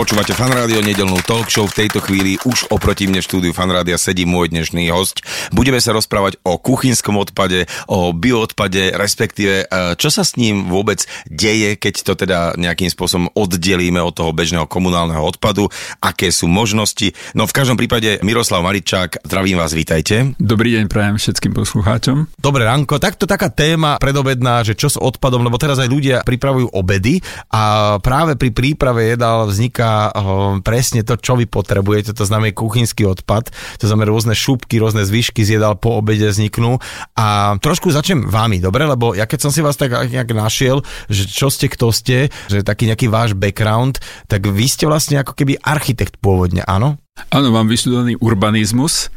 [0.00, 1.68] Počúvate fan rádio nedelnú talk show.
[1.68, 5.20] V tejto chvíli už oproti mne štúdiu fan rádia sedí môj dnešný host.
[5.52, 11.04] Budeme sa rozprávať o kuchynskom odpade, o bioodpade, respektíve e, čo sa s ním vôbec
[11.28, 15.68] deje, keď to teda nejakým spôsobom oddelíme od toho bežného komunálneho odpadu,
[16.00, 17.12] aké sú možnosti.
[17.36, 20.32] No v každom prípade Miroslav Maričák, zdravím vás, vítajte.
[20.40, 22.40] Dobrý deň prajem všetkým poslucháčom.
[22.40, 26.72] Dobre, Ranko, takto taká téma predobedná, že čo s odpadom, lebo teraz aj ľudia pripravujú
[26.72, 27.20] obedy
[27.52, 33.06] a práve pri príprave jedál vzniká oh, presne to, čo vy potrebujete, to znamená kuchynský
[33.06, 36.78] odpad, to znamená rôzne šupky, rôzne zvyšky z jedál po obede vzniknú
[37.16, 41.28] a trošku začnem vámi, dobre, lebo ja keď som si vás tak nejak našiel, že
[41.28, 45.60] čo ste, kto ste, že taký nejaký váš background, tak vy ste vlastne ako keby
[45.60, 46.98] architekt pôvodne, áno?
[47.28, 49.12] Áno, mám vyštudovaný urbanizmus,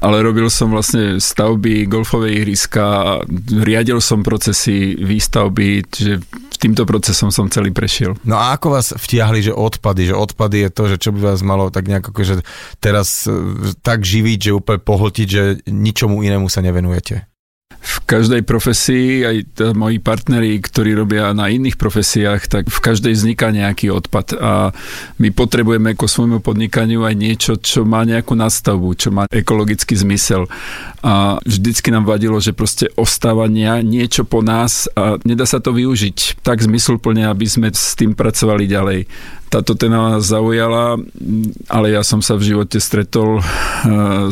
[0.00, 3.20] ale robil som vlastne stavby golfovej ihriska
[3.52, 6.14] riadil som procesy výstavby, čiže
[6.62, 8.14] týmto procesom som celý prešiel.
[8.22, 11.42] No a ako vás vtiahli, že odpady, že odpady je to, že čo by vás
[11.42, 12.46] malo tak nejako, že
[12.78, 13.34] teraz e,
[13.82, 17.31] tak živiť, že úplne pohltiť, že ničomu inému sa nevenujete?
[17.80, 23.14] V každej profesii, aj t- moji partneri, ktorí robia na iných profesiách, tak v každej
[23.16, 24.52] vzniká nejaký odpad a
[25.18, 30.46] my potrebujeme ako svojmu podnikaniu aj niečo, čo má nejakú nastavbu, čo má ekologický zmysel.
[31.02, 36.46] A vždycky nám vadilo, že proste ostáva niečo po nás a nedá sa to využiť
[36.46, 39.00] tak zmysluplne, aby sme s tým pracovali ďalej
[39.52, 40.96] táto téma zaujala,
[41.68, 43.44] ale ja som sa v živote stretol eh,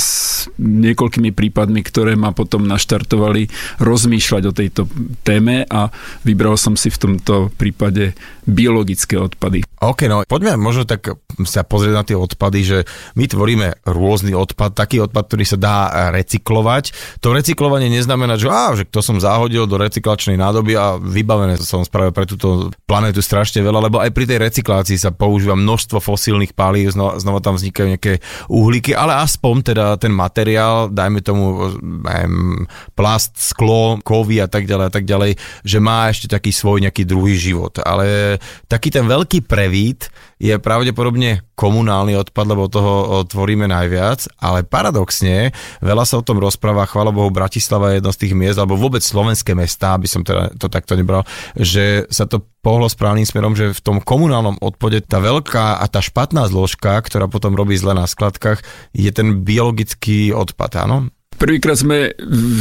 [0.01, 3.53] s niekoľkými prípadmi, ktoré ma potom naštartovali
[3.85, 4.83] rozmýšľať o tejto
[5.21, 5.93] téme a
[6.25, 8.17] vybral som si v tomto prípade
[8.49, 9.70] biologické odpady.
[9.81, 11.09] OK, no poďme možno tak
[11.49, 12.79] sa pozrieť na tie odpady, že
[13.17, 15.77] my tvoríme rôzny odpad, taký odpad, ktorý sa dá
[16.13, 16.93] recyklovať.
[17.25, 21.81] To recyklovanie neznamená, že, á, že to som zahodil do recyklačnej nádoby a vybavené som
[21.81, 26.53] spravil pre túto planetu strašne veľa, lebo aj pri tej recyklácii sa používa množstvo fosílnych
[26.53, 28.21] palív, znova, znova tam vznikajú nejaké
[28.53, 34.87] uhlíky, ale aspoň teda ten materiál, dajme tomu neviem, plast, sklo, kovy a tak ďalej
[34.89, 37.81] a tak ďalej, že má ešte taký svoj nejaký druhý život.
[37.81, 38.37] Ale
[38.69, 40.11] taký ten veľký prevít
[40.43, 46.91] je pravdepodobne komunálny odpad, lebo toho tvoríme najviac, ale paradoxne, veľa sa o tom rozpráva,
[46.91, 50.51] chvála Bohu, Bratislava je jedno z tých miest, alebo vôbec slovenské mesta, aby som teda
[50.59, 51.23] to takto nebral,
[51.55, 56.03] že sa to pohlo správnym smerom, že v tom komunálnom odpade tá veľká a tá
[56.03, 61.15] špatná zložka, ktorá potom robí zle na skladkách, je ten biologický odpad, áno?
[61.41, 62.13] Prvýkrát sme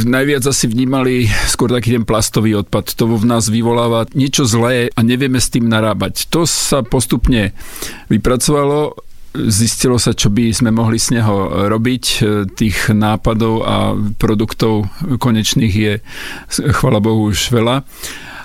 [0.08, 2.96] najviac asi vnímali skôr taký ten plastový odpad.
[2.96, 6.32] To v nás vyvoláva niečo zlé a nevieme s tým narábať.
[6.32, 7.52] To sa postupne
[8.08, 8.96] vypracovalo
[9.30, 12.04] zistilo sa, čo by sme mohli z neho robiť.
[12.58, 15.92] Tých nápadov a produktov konečných je,
[16.50, 17.86] chvala Bohu, už veľa.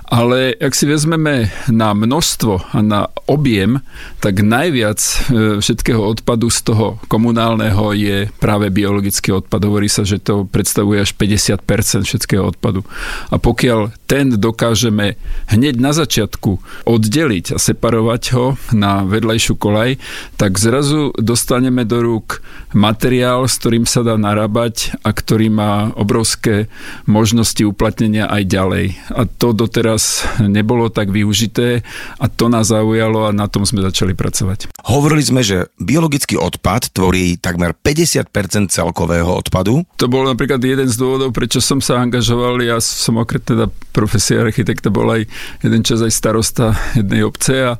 [0.06, 3.82] Ale ak si vezmeme na množstvo a na objem,
[4.22, 5.14] tak najviac e,
[5.58, 9.66] všetkého odpadu z toho komunálneho je práve biologický odpad.
[9.66, 12.86] Hovorí sa, že to predstavuje až 50% všetkého odpadu.
[13.34, 15.18] A pokiaľ ten dokážeme
[15.50, 18.46] hneď na začiatku oddeliť a separovať ho
[18.78, 19.98] na vedľajšiu kolaj,
[20.38, 22.46] tak zrazu dostaneme do rúk
[22.78, 26.70] materiál, s ktorým sa dá narábať a ktorý má obrovské
[27.10, 28.86] možnosti uplatnenia aj ďalej.
[29.10, 31.82] A to doteraz doteraz nebolo tak využité
[32.20, 34.76] a to nás zaujalo a na tom sme začali pracovať.
[34.86, 39.88] Hovorili sme, že biologický odpad tvorí takmer 50% celkového odpadu.
[39.98, 42.60] To bol napríklad jeden z dôvodov, prečo som sa angažoval.
[42.62, 45.24] Ja som okrem teda profesia architekta bol aj
[45.64, 47.80] jeden čas aj starosta jednej obce a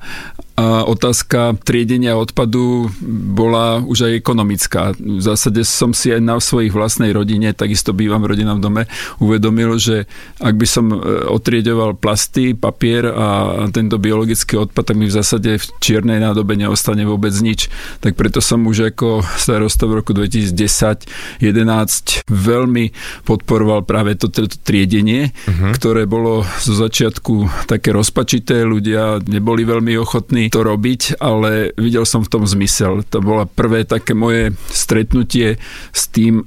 [0.56, 2.88] a otázka triedenia odpadu
[3.36, 4.96] bola už aj ekonomická.
[4.96, 8.88] V zásade som si aj na svojich vlastnej rodine, takisto bývam v rodinnom dome,
[9.20, 10.08] uvedomil, že
[10.40, 15.60] ak by som e, otriedoval plasty, papier a tento biologický odpad, tak mi v zásade
[15.60, 17.68] v čiernej nádobe neostane vôbec nič.
[18.00, 22.96] Tak preto som už ako starosta v roku 2010-11 veľmi
[23.28, 25.76] podporoval práve toto to triedenie, uh-huh.
[25.76, 32.26] ktoré bolo zo začiatku také rozpačité, ľudia neboli veľmi ochotní to robiť, ale videl som
[32.26, 33.06] v tom zmysel.
[33.14, 35.62] To bolo prvé také moje stretnutie
[35.92, 36.46] s tým,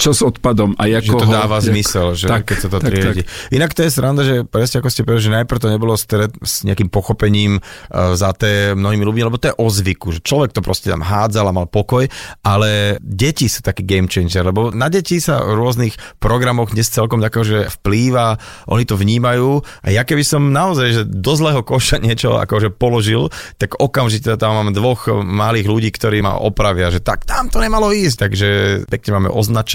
[0.00, 2.68] čo s odpadom a ako Že to ho, dáva jak, zmysel, že tak, keď sa
[2.68, 3.22] to tak, triedi.
[3.24, 3.52] tak.
[3.52, 6.64] Inak to je sranda, že presne ako ste povedali, že najprv to nebolo stred, s
[6.68, 10.60] nejakým pochopením uh, za té mnohými ľuďmi, lebo to je o zvyku, že človek to
[10.60, 12.04] proste tam hádzal a mal pokoj,
[12.44, 17.24] ale deti sú taký game changer, lebo na deti sa v rôznych programoch dnes celkom
[17.24, 18.36] takého, že vplýva,
[18.68, 23.32] oni to vnímajú a ja keby som naozaj, že do zlého koša niečo akože položil,
[23.56, 27.92] tak okamžite tam mám dvoch malých ľudí, ktorí ma opravia, že tak tam to nemalo
[27.92, 28.48] ísť, takže
[28.88, 29.69] pekne máme označené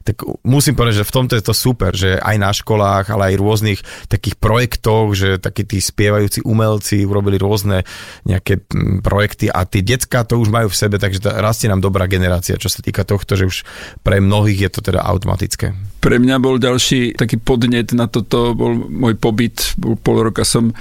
[0.00, 3.40] tak musím povedať, že v tomto je to super, že aj na školách, ale aj
[3.40, 7.84] rôznych takých projektoch, že takí tí spievajúci umelci urobili rôzne
[8.24, 12.08] nejaké mm, projekty a tie decka to už majú v sebe, takže rastie nám dobrá
[12.08, 13.56] generácia, čo sa týka tohto, že už
[14.00, 15.76] pre mnohých je to teda automatické.
[16.00, 20.72] Pre mňa bol ďalší taký podnet na toto, bol môj pobyt, bol pol roka som
[20.72, 20.74] e,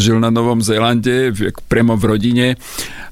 [0.00, 1.32] žil na Novom Zélande,
[1.68, 2.46] priamo v rodine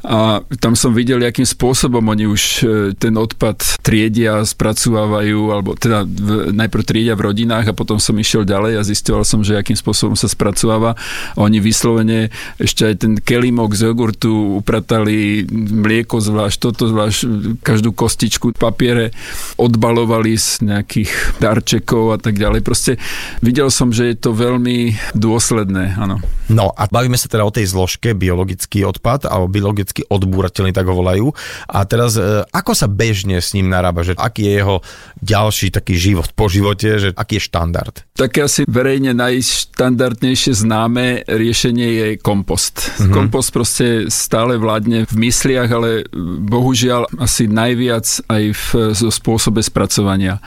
[0.05, 6.05] a tam som videl, akým spôsobom oni už e, ten odpad triedia, spracovávajú, alebo teda
[6.05, 9.77] v, najprv triedia v rodinách a potom som išiel ďalej a zistoval som, že akým
[9.77, 10.93] spôsobom sa spracováva.
[11.41, 12.29] Oni vyslovene
[12.61, 17.21] ešte aj ten kelimok z jogurtu upratali mlieko zvlášť, toto zvlášť,
[17.65, 19.09] každú kostičku papiere
[19.57, 22.61] odbalovali z nejakých darčekov a tak ďalej.
[22.63, 22.93] Proste
[23.41, 26.19] videl som, že je to veľmi dôsledné, áno.
[26.53, 30.95] No a bavíme sa teda o tej zložke biologický odpad alebo biologicky odbúrateľný, tak ho
[30.95, 31.33] volajú.
[31.73, 34.77] A teraz, e, ako sa bežne s ním narába, že aký je jeho
[35.25, 37.95] ďalší taký život po živote, že aký je štandard?
[38.13, 42.93] Také asi verejne najštandardnejšie známe riešenie je kompost.
[43.01, 43.13] Mm-hmm.
[43.13, 46.05] Kompost proste stále vládne v mysliach, ale
[46.45, 50.45] bohužiaľ asi najviac aj v, zo spôsobe spracovania.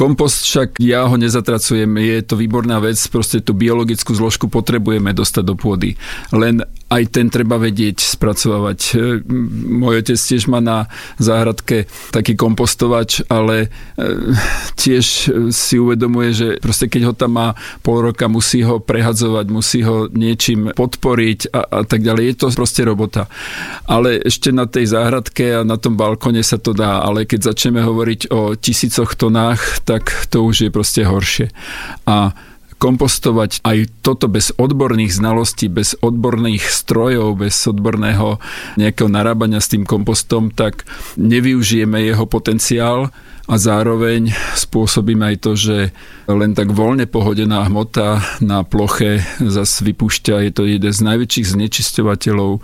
[0.00, 5.44] Kompost však ja ho nezatracujem, je to výborná vec, proste tú biologickú zložku potrebujeme dostať
[5.44, 5.92] do pôdy.
[6.32, 8.78] Len aj ten treba vedieť spracovať.
[8.92, 9.22] E,
[9.70, 10.90] môj otec tiež má na
[11.22, 14.34] záhradke taký kompostovač, ale e,
[14.74, 15.06] tiež
[15.54, 17.48] si uvedomuje, že proste keď ho tam má
[17.86, 22.24] pol roka, musí ho prehadzovať, musí ho niečím podporiť a, a tak ďalej.
[22.26, 23.30] Je to proste robota.
[23.86, 27.86] Ale ešte na tej záhradke a na tom balkone sa to dá, ale keď začneme
[27.86, 31.54] hovoriť o tisícoch tonách, tak to už je proste horšie.
[32.10, 32.34] A
[32.80, 38.40] kompostovať aj toto bez odborných znalostí, bez odborných strojov, bez odborného
[38.80, 40.88] nejakého narábania s tým kompostom, tak
[41.20, 43.12] nevyužijeme jeho potenciál
[43.50, 45.76] a zároveň spôsobíme aj to, že
[46.30, 52.50] len tak voľne pohodená hmota na ploche zase vypúšťa, je to jeden z najväčších znečisťovateľov
[52.56, 52.62] eh,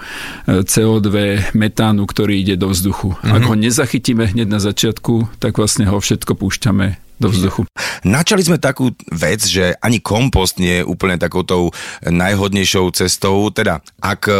[0.63, 1.11] CO2,
[1.59, 3.19] metánu, ktorý ide do vzduchu.
[3.19, 3.35] Mm-hmm.
[3.35, 7.65] Ak ho nezachytíme hneď na začiatku, tak vlastne ho všetko púšťame do vzduchu.
[8.05, 11.73] Načali sme takú vec, že ani kompost nie je úplne takoutou
[12.05, 13.49] najhodnejšou cestou.
[13.51, 14.35] Teda, ak e,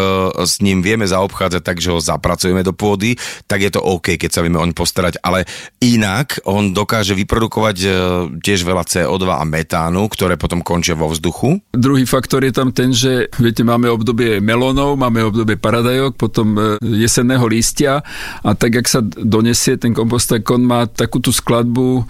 [0.45, 3.17] s ním vieme zaobchádzať tak, že ho zapracujeme do pôdy,
[3.49, 5.19] tak je to OK, keď sa vieme oň postarať.
[5.25, 5.49] Ale
[5.81, 7.89] inak on dokáže vyprodukovať e,
[8.45, 11.59] tiež veľa CO2 a metánu, ktoré potom končia vo vzduchu.
[11.73, 16.63] Druhý faktor je tam ten, že viete, máme obdobie melónov, máme obdobie paradajok, potom e,
[16.85, 18.05] jesenného lístia
[18.45, 22.05] a tak, ak sa donesie ten kompost, tak on má takú tú skladbu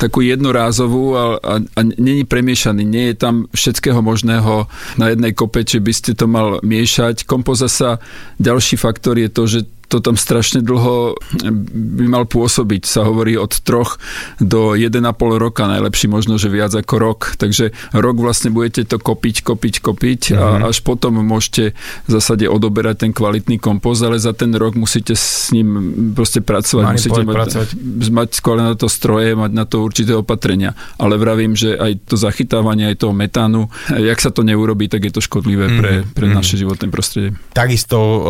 [0.00, 4.66] takú jednorázovú a, a, a není premiešaný, nie je tam všetkého možného
[4.96, 7.28] na jednej kope, či by ste to mal miešať.
[7.28, 8.00] Kompoza sa,
[8.40, 9.60] ďalší faktor je to, že
[9.92, 11.20] to tam strašne dlho
[11.68, 12.88] by mal pôsobiť.
[12.88, 14.00] Sa hovorí od troch
[14.40, 15.04] do 1,5
[15.36, 17.20] roka, najlepší možno, že viac ako rok.
[17.36, 20.40] Takže rok vlastne budete to kopiť, kopiť, kopiť mm-hmm.
[20.40, 20.62] a mhm.
[20.72, 21.76] až potom môžete
[22.08, 26.84] v zásade odoberať ten kvalitný kompost, ale za ten rok musíte s ním proste pracovať.
[26.96, 27.68] musíte mať, pracovať.
[28.08, 30.72] mať skôr na to stroje, mať na to určité opatrenia.
[30.96, 35.12] Ale vravím, že aj to zachytávanie aj toho metánu, jak sa to neurobí, tak je
[35.12, 35.80] to škodlivé mm-hmm.
[35.84, 36.38] pre, pre mm-hmm.
[36.40, 37.36] naše životné prostredie.
[37.52, 38.20] Takisto uh,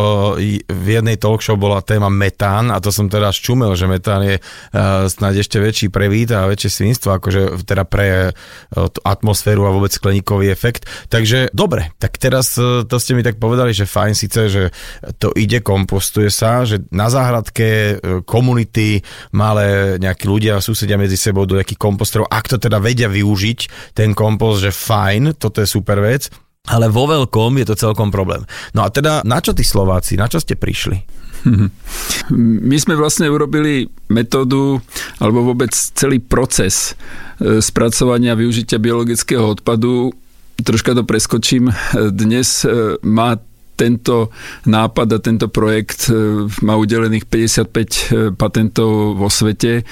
[0.67, 4.37] v jednej talk show bola téma metán a to som teda ščumel, že metán je
[4.38, 9.75] uh, snáď ešte väčší pre vít a väčšie svinstvo, akože teda pre uh, atmosféru a
[9.75, 10.88] vôbec skleníkový efekt.
[11.09, 14.62] Takže dobre, tak teraz uh, to ste mi tak povedali, že fajn síce, že
[15.18, 19.02] to ide, kompostuje sa, že na záhradke komunity,
[19.35, 24.12] malé nejakí ľudia susedia medzi sebou do nejakých komposterov, ak to teda vedia využiť, ten
[24.16, 26.28] kompost, že fajn, toto je super vec,
[26.71, 28.47] ale vo veľkom je to celkom problém.
[28.71, 31.22] No a teda, na čo tí Slováci, na čo ste prišli?
[32.68, 34.80] My sme vlastne urobili metódu
[35.18, 36.94] alebo vôbec celý proces
[37.38, 40.14] e, spracovania využitia biologického odpadu.
[40.62, 41.72] Troška to preskočím.
[42.14, 43.37] Dnes e, má
[43.83, 44.31] tento
[44.71, 47.87] nápad a tento projekt e, má udelených 55 e,
[48.39, 49.83] patentov vo svete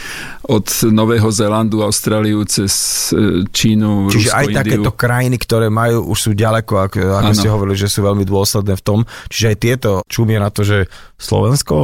[0.47, 2.71] od Nového Zélandu, Austráliu cez
[3.11, 4.59] e, Čínu, Čiže Rusko, aj Indiu.
[4.63, 8.79] takéto krajiny, ktoré majú, už sú ďaleko, ako, ako ste hovorili, že sú veľmi dôsledné
[8.79, 8.99] v tom.
[9.27, 10.87] Čiže aj tieto čumie na to, že
[11.21, 11.77] Slovensko,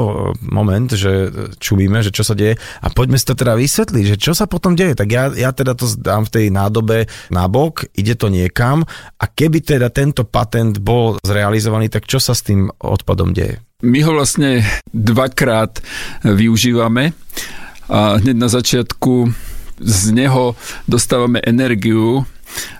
[0.49, 1.29] moment, že
[1.61, 2.57] čumíme, že čo sa deje.
[2.81, 4.97] A poďme si to teda vysvetliť, že čo sa potom deje.
[4.97, 8.89] Tak ja, ja teda to dám v tej nádobe nabok, ide to niekam
[9.21, 13.65] a keby teda tento patent bol zrealizovaný, tak čo sa s tým odpadom deje?
[13.81, 14.61] My ho vlastne
[14.93, 15.81] dvakrát
[16.21, 17.17] využívame
[17.88, 19.33] a hneď na začiatku
[19.81, 20.53] z neho
[20.85, 22.29] dostávame energiu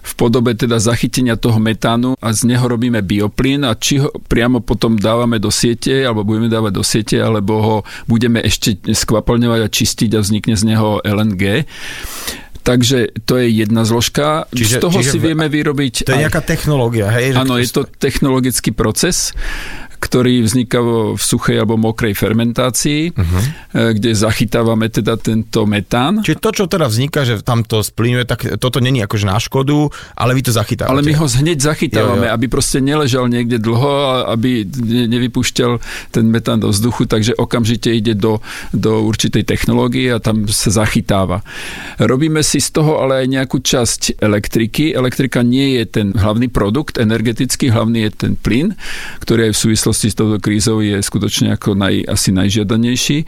[0.05, 4.61] v podobe teda zachytenia toho metánu a z neho robíme bioplyn a či ho priamo
[4.61, 9.73] potom dávame do siete alebo budeme dávať do siete alebo ho budeme ešte skvapalňovať a
[9.73, 11.65] čistiť a vznikne z neho LNG.
[12.67, 14.51] Takže to je jedna zložka.
[14.51, 15.95] Čiže- z toho čiže si vieme vyrobiť...
[16.03, 17.39] To je aj- nejaká technológia, hej?
[17.39, 19.31] Áno, je to technologický proces,
[19.97, 23.43] ktorý vzniká v suchej alebo mokrej fermentácii, uh-huh.
[23.97, 26.23] kde zachytávame teda tento metán.
[26.23, 29.91] Čiže to, čo teda vzniká, že tam to splynuje, tak toto není akože na škodu,
[30.15, 30.93] ale vy to zachytávate.
[30.93, 32.35] Ale my ho hneď Jo, zachytávame, jo.
[32.37, 35.81] aby proste neležal niekde dlho, aby ne- nevypúšťal
[36.13, 38.45] ten metán do vzduchu, takže okamžite ide do,
[38.77, 41.41] do určitej technológie a tam sa zachytáva.
[41.97, 44.93] Robíme si z toho ale aj nejakú časť elektriky.
[44.93, 48.77] Elektrika nie je ten hlavný produkt energetický, hlavný je ten plyn,
[49.25, 53.19] ktorý aj v súvislosti s touto krízou je skutočne ako naj, asi najžiadanejší.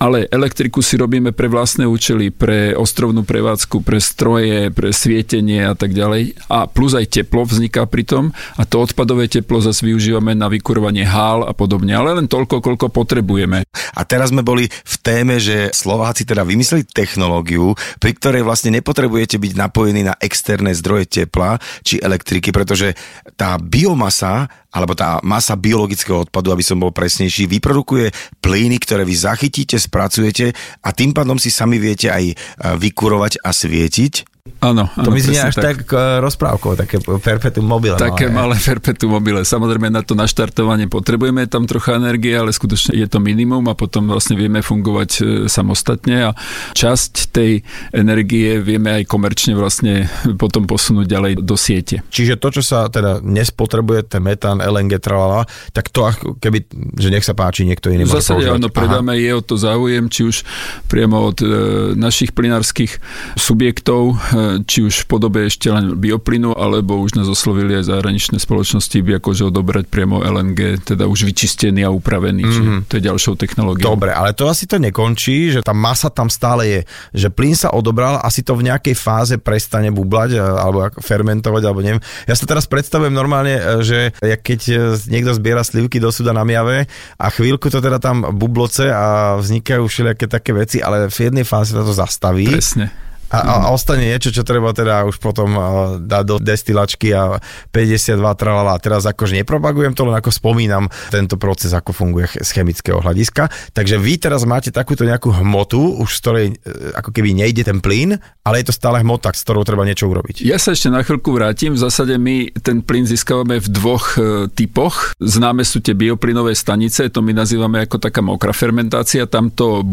[0.00, 5.74] Ale elektriku si robíme pre vlastné účely, pre ostrovnú prevádzku, pre stroje, pre svietenie a
[5.76, 6.38] tak ďalej.
[6.48, 8.24] A plus aj teplo vzniká pri tom
[8.56, 11.92] a to odpadové teplo zase využívame na vykurovanie hál a podobne.
[11.92, 13.66] Ale len toľko, koľko potrebujeme.
[13.94, 19.36] A teraz sme boli v téme, že Slováci teda vymysleli technológiu, pri ktorej vlastne nepotrebujete
[19.36, 22.94] byť napojení na externé zdroje tepla či elektriky, pretože
[23.34, 28.12] tá biomasa alebo tá masa biologického odpadu, aby som bol presnejší, vyprodukuje
[28.44, 30.52] plyny, ktoré vy zachytíte, spracujete
[30.84, 32.34] a tým pádom si sami viete aj e,
[32.76, 34.38] vykurovať a svietiť.
[34.58, 37.94] Áno, To mi znie až tak, tak rozprávkou, také perpetuum mobile.
[37.94, 38.54] Také malé.
[38.54, 39.46] malé perpetuum mobile.
[39.46, 44.10] Samozrejme na to naštartovanie potrebujeme tam trocha energie, ale skutočne je to minimum a potom
[44.10, 46.30] vlastne vieme fungovať e, samostatne a
[46.74, 47.62] časť tej
[47.94, 50.10] energie vieme aj komerčne vlastne
[50.42, 52.02] potom posunúť ďalej do siete.
[52.10, 56.66] Čiže to, čo sa teda nespotrebuje, ten metán, LNG, tralala, tak to ako keby,
[56.98, 58.74] že nech sa páči, niekto iný V zásade áno, Aha.
[58.74, 60.42] predáme, je o to záujem, či už
[60.90, 61.46] priamo od e,
[61.94, 62.98] našich plinárskych
[63.38, 68.40] subjektov, e, či už v podobe ešte len bioplynu, alebo už nás oslovili aj zahraničné
[68.40, 72.78] spoločnosti, by akože odobrať priamo LNG, teda už vyčistený a upravený, mm-hmm.
[72.88, 73.94] to je ďalšou technológiou.
[73.94, 76.80] Dobre, ale to asi to nekončí, že tá masa tam stále je.
[77.14, 81.80] Že plyn sa odobral, asi to v nejakej fáze prestane bublať a- alebo fermentovať, alebo
[81.84, 82.02] neviem.
[82.24, 84.76] Ja sa teraz predstavujem normálne, e, že keď e,
[85.10, 86.86] niekto zbiera slivky do suda na miave
[87.18, 91.74] a chvíľku to teda tam bubloce a vznikajú všelijaké také veci, ale v jednej fáze
[91.74, 92.46] sa to zastaví.
[92.48, 93.07] Presne.
[93.28, 95.62] A, a, ostane niečo, čo treba teda už potom uh,
[96.00, 97.36] dať do destilačky a
[97.70, 98.80] 52 tralala.
[98.80, 103.52] Teraz akože nepropagujem to, len ako spomínam tento proces, ako funguje z chemického hľadiska.
[103.76, 106.54] Takže vy teraz máte takúto nejakú hmotu, už z ktorej e,
[106.96, 108.16] ako keby nejde ten plyn,
[108.48, 110.40] ale je to stále hmota, s ktorou treba niečo urobiť.
[110.40, 111.76] Ja sa ešte na chvíľku vrátim.
[111.76, 115.12] V zásade my ten plyn získavame v dvoch e, typoch.
[115.20, 119.28] Známe sú tie bioplynové stanice, to my nazývame ako taká mokrá fermentácia.
[119.28, 119.84] Tam to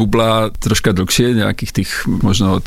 [0.56, 2.66] troška dlhšie, nejakých tých možno od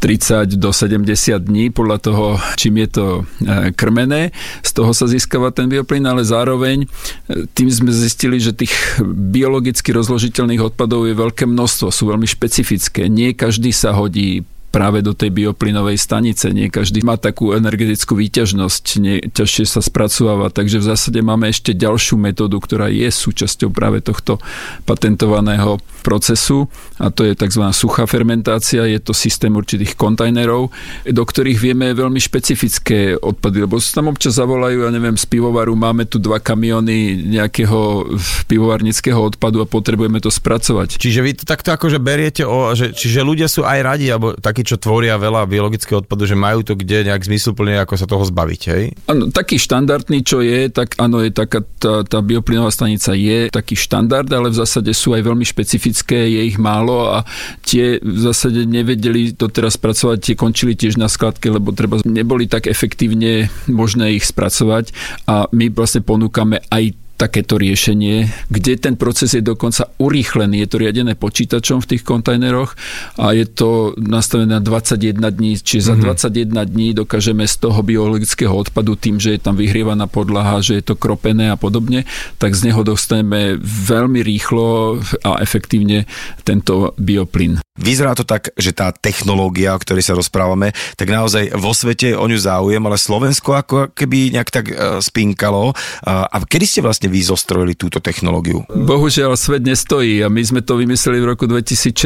[0.00, 2.26] 30 do 70 dní, podľa toho,
[2.56, 4.32] čím je to e, krmené.
[4.64, 8.72] Z toho sa získava ten bioplyn, ale zároveň e, tým sme zistili, že tých
[9.04, 13.12] biologicky rozložiteľných odpadov je veľké množstvo, sú veľmi špecifické.
[13.12, 16.54] Nie každý sa hodí práve do tej bioplynovej stanice.
[16.54, 21.74] Nie každý má takú energetickú výťažnosť, nie, ťažšie sa spracováva, takže v zásade máme ešte
[21.74, 24.38] ďalšiu metódu, ktorá je súčasťou práve tohto
[24.86, 27.64] patentovaného procesu a to je tzv.
[27.74, 30.72] suchá fermentácia, je to systém určitých kontajnerov,
[31.04, 35.76] do ktorých vieme veľmi špecifické odpady, lebo sa tam občas zavolajú, ja neviem, z pivovaru
[35.76, 38.08] máme tu dva kamiony nejakého
[38.48, 40.96] pivovarnického odpadu a potrebujeme to spracovať.
[40.96, 44.59] Čiže vy to takto akože beriete, o, že, čiže ľudia sú aj radi, alebo takí,
[44.64, 48.62] čo tvoria veľa biologického odpadu, že majú to kde nejak zmysluplne, ako sa toho zbaviť,
[48.72, 48.82] hej?
[49.10, 53.74] Áno, taký štandardný, čo je, tak áno, je taká, tá, tá bioplynová stanica je taký
[53.74, 57.26] štandard, ale v zásade sú aj veľmi špecifické, je ich málo a
[57.64, 62.66] tie v zásade nevedeli doteraz spracovať, tie končili tiež na skladke, lebo treba neboli tak
[62.66, 64.92] efektívne možné ich spracovať
[65.26, 70.64] a my vlastne ponúkame aj takéto riešenie, kde ten proces je dokonca urýchlený.
[70.64, 72.72] Je to riadené počítačom v tých kontajneroch
[73.20, 76.16] a je to nastavené na 21 dní, čiže mm-hmm.
[76.16, 76.68] za 21 mhm.
[76.72, 80.96] dní dokážeme z toho biologického odpadu tým, že je tam vyhrievaná podlaha, že je to
[80.96, 82.08] kropené a podobne,
[82.40, 86.08] tak z neho dostaneme veľmi rýchlo a efektívne
[86.48, 87.60] tento bioplyn.
[87.80, 92.24] Vyzerá to tak, že tá technológia, o ktorej sa rozprávame, tak naozaj vo svete o
[92.28, 95.72] ňu záujem, ale Slovensko ako keby nejak tak uh, spinkalo.
[95.72, 98.68] Uh, a kedy ste vlastne vy zostrojili túto technológiu?
[98.68, 101.96] Bohužiaľ, svet nestojí a my sme to vymysleli v roku 2016.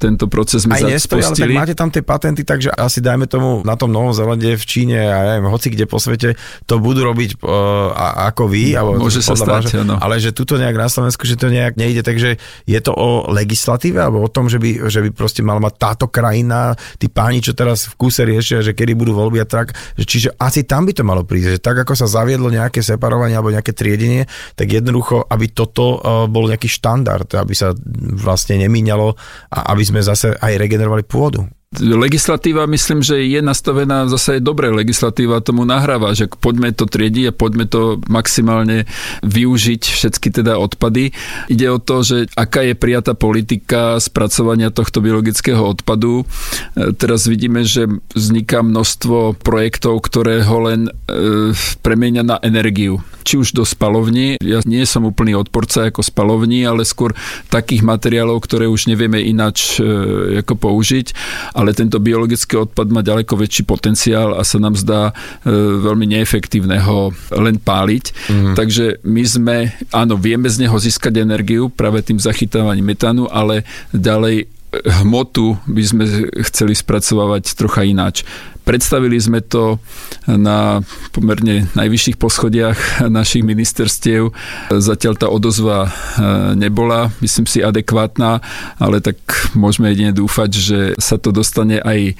[0.00, 3.60] Tento proces sme Aj nestojí, ale tak máte tam tie patenty, takže asi dajme tomu
[3.62, 6.34] na tom Novom Zelande, v Číne a ja neviem, hoci kde po svete
[6.64, 7.92] to budú robiť uh,
[8.32, 8.72] ako vy.
[8.72, 12.00] Alebo Môže sa stať, váže, Ale že tuto nejak na Slovensku, že to nejak nejde,
[12.00, 15.74] takže je to o legislatíve alebo o tom, že by, že by proste mal mať
[15.76, 19.76] táto krajina, tí páni, čo teraz v kúse riešia, že kedy budú voľby a tak,
[19.94, 23.36] že čiže asi tam by to malo prísť, že tak ako sa zaviedlo nejaké separovanie
[23.36, 24.24] alebo nejaké triedenie,
[24.56, 27.76] tak jednoducho, aby toto uh, bol nejaký štandard, aby sa
[28.16, 29.14] vlastne nemíňalo
[29.54, 31.44] a aby sme zase aj regenerovali pôdu
[31.78, 34.74] legislatíva myslím, že je nastavená zase aj dobre.
[34.74, 38.90] Legislatíva tomu nahráva, že poďme to triediť a poďme to maximálne
[39.22, 41.14] využiť všetky teda odpady.
[41.46, 46.26] Ide o to, že aká je prijatá politika spracovania tohto biologického odpadu.
[46.74, 47.86] E, teraz vidíme, že
[48.18, 51.54] vzniká množstvo projektov, ktoré ho len e,
[51.86, 54.40] premienia na energiu či už do spalovní.
[54.40, 57.14] Ja nie som úplný odporca ako spalovní, ale skôr
[57.52, 61.14] takých materiálov, ktoré už nevieme ináč e, ako použiť
[61.60, 65.52] ale tento biologický odpad má ďaleko väčší potenciál a sa nám zdá e,
[65.84, 68.04] veľmi neefektívne ho len páliť.
[68.32, 68.54] Mm.
[68.56, 69.56] Takže my sme,
[69.92, 76.04] áno, vieme z neho získať energiu práve tým zachytávaním metánu, ale ďalej hmotu by sme
[76.46, 78.22] chceli spracovávať trocha ináč.
[78.70, 79.82] Predstavili sme to
[80.30, 80.78] na
[81.10, 84.30] pomerne najvyšších poschodiach našich ministerstiev.
[84.70, 88.38] Zatiaľ tá odozva e, nebola, myslím si, adekvátna,
[88.78, 89.18] ale tak
[89.58, 92.14] môžeme jedine dúfať, že sa to dostane aj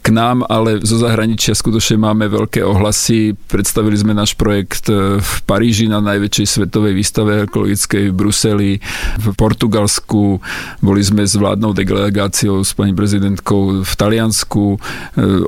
[0.00, 3.36] k nám, ale zo zahraničia skutočne máme veľké ohlasy.
[3.36, 8.72] Predstavili sme náš projekt e, v Paríži na najväčšej svetovej výstave ekologickej v Bruseli,
[9.20, 10.40] v Portugalsku,
[10.80, 14.78] boli sme s vládnou delegáciou s pani prezidentkou v Taliansku, e,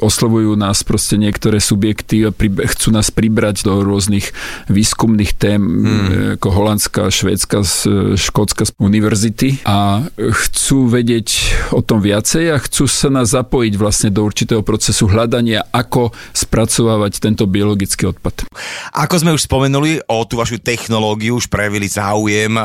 [0.04, 2.30] oslovujú nás proste niektoré subjekty a
[2.68, 4.36] chcú nás pribrať do rôznych
[4.68, 6.36] výskumných tém hmm.
[6.36, 7.64] ako holandská, švédska,
[8.20, 11.28] škótska univerzity a chcú vedieť
[11.72, 16.10] o tom viacej a chcú sa nás zapojiť vlastne do určitých určitého procesu hľadania, ako
[16.34, 18.42] spracovávať tento biologický odpad.
[18.90, 22.58] Ako sme už spomenuli, o tú vašu technológiu už prejavili záujem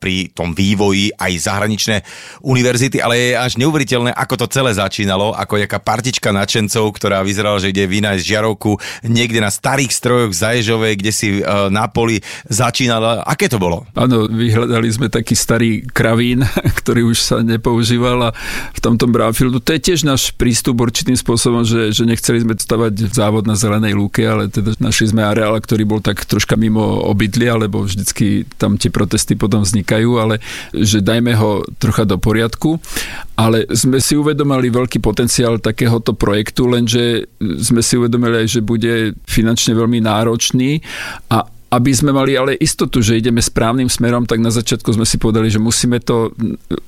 [0.00, 1.96] pri tom vývoji aj zahraničné
[2.40, 7.60] univerzity, ale je až neuveriteľné, ako to celé začínalo, ako nejaká partička nadšencov, ktorá vyzerala,
[7.60, 12.24] že ide vynájsť žiarovku niekde na starých strojoch z Zaježovej, kde si uh, na poli
[12.48, 13.20] začínala.
[13.28, 13.84] Aké to bolo?
[13.92, 16.40] Áno, vyhľadali sme taký starý kravín,
[16.80, 18.34] ktorý už sa nepoužíval a
[18.72, 19.60] v tomto brownfieldu.
[19.60, 23.58] To je tiež náš prístup určite určitým spôsobom, že, že nechceli sme stavať závod na
[23.58, 28.46] zelenej lúke, ale teda našli sme areál, ktorý bol tak troška mimo obydlia, lebo vždycky
[28.54, 30.38] tam tie protesty potom vznikajú, ale
[30.70, 32.78] že dajme ho trocha do poriadku.
[33.34, 39.18] Ale sme si uvedomili veľký potenciál takéhoto projektu, lenže sme si uvedomili aj, že bude
[39.26, 40.78] finančne veľmi náročný
[41.34, 45.16] a aby sme mali ale istotu, že ideme správnym smerom, tak na začiatku sme si
[45.16, 46.28] povedali, že musíme to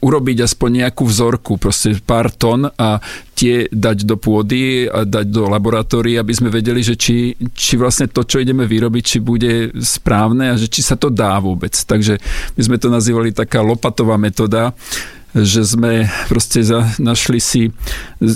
[0.05, 3.01] urobiť aspoň nejakú vzorku, proste pár tón a
[3.33, 8.13] tie dať do pôdy a dať do laboratórií, aby sme vedeli, že či, či vlastne
[8.13, 11.73] to, čo ideme vyrobiť, či bude správne a že či sa to dá vôbec.
[11.73, 12.21] Takže
[12.53, 14.77] my sme to nazývali taká lopatová metóda,
[15.35, 17.75] že sme proste za, našli si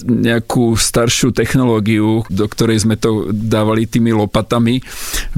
[0.02, 4.82] nejakú staršiu technológiu, do ktorej sme to dávali tými lopatami.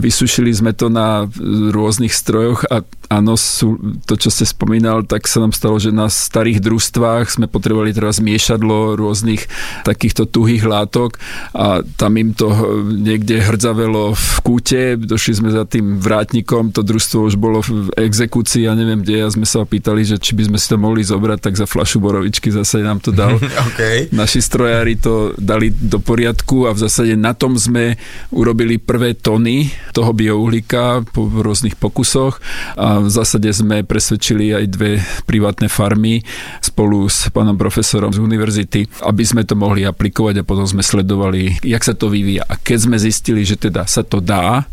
[0.00, 1.28] Vysušili sme to na
[1.70, 3.74] rôznych strojoch a áno, sú,
[4.06, 8.22] to, čo ste spomínal, tak sa nám stalo, že na starých družstvách sme potrebovali teraz
[8.22, 9.50] miešadlo rôznych
[9.82, 11.18] takýchto tuhých látok
[11.50, 12.46] a tam im to
[12.86, 18.70] niekde hrdzavelo v kúte, došli sme za tým vrátnikom, to družstvo už bolo v exekúcii
[18.70, 21.50] a neviem kde a sme sa opýtali, že či by sme si to mohli zobrať,
[21.50, 23.34] tak za flašu borovičky zase nám to dal.
[23.74, 24.06] okay.
[24.14, 27.98] Naši strojári to dali do poriadku a v zásade na tom sme
[28.30, 32.38] urobili prvé tony toho biouhlíka po rôznych pokusoch
[32.78, 34.90] a v zásade sme presvedčili aj dve
[35.24, 36.20] privátne farmy
[36.60, 41.62] spolu s pánom profesorom z univerzity, aby sme to mohli aplikovať a potom sme sledovali,
[41.64, 42.44] jak sa to vyvíja.
[42.44, 44.68] A keď sme zistili, že teda sa to dá,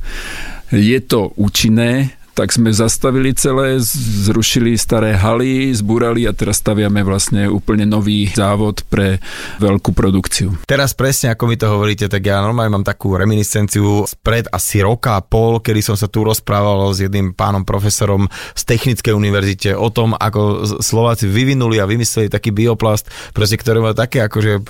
[0.73, 7.50] je to účinné, tak sme zastavili celé, zrušili staré haly, zbúrali a teraz staviame vlastne
[7.50, 9.17] úplne nový závod pre
[9.58, 10.54] veľkú produkciu.
[10.69, 15.17] Teraz presne ako mi to hovoríte, tak ja normálne mám takú reminiscenciu spred asi roka
[15.17, 19.89] a pol, kedy som sa tu rozprával s jedným pánom profesorom z Technickej univerzite o
[19.89, 24.62] tom, ako Slováci vyvinuli a vymysleli taký bioplast, proste, ktorý má také akože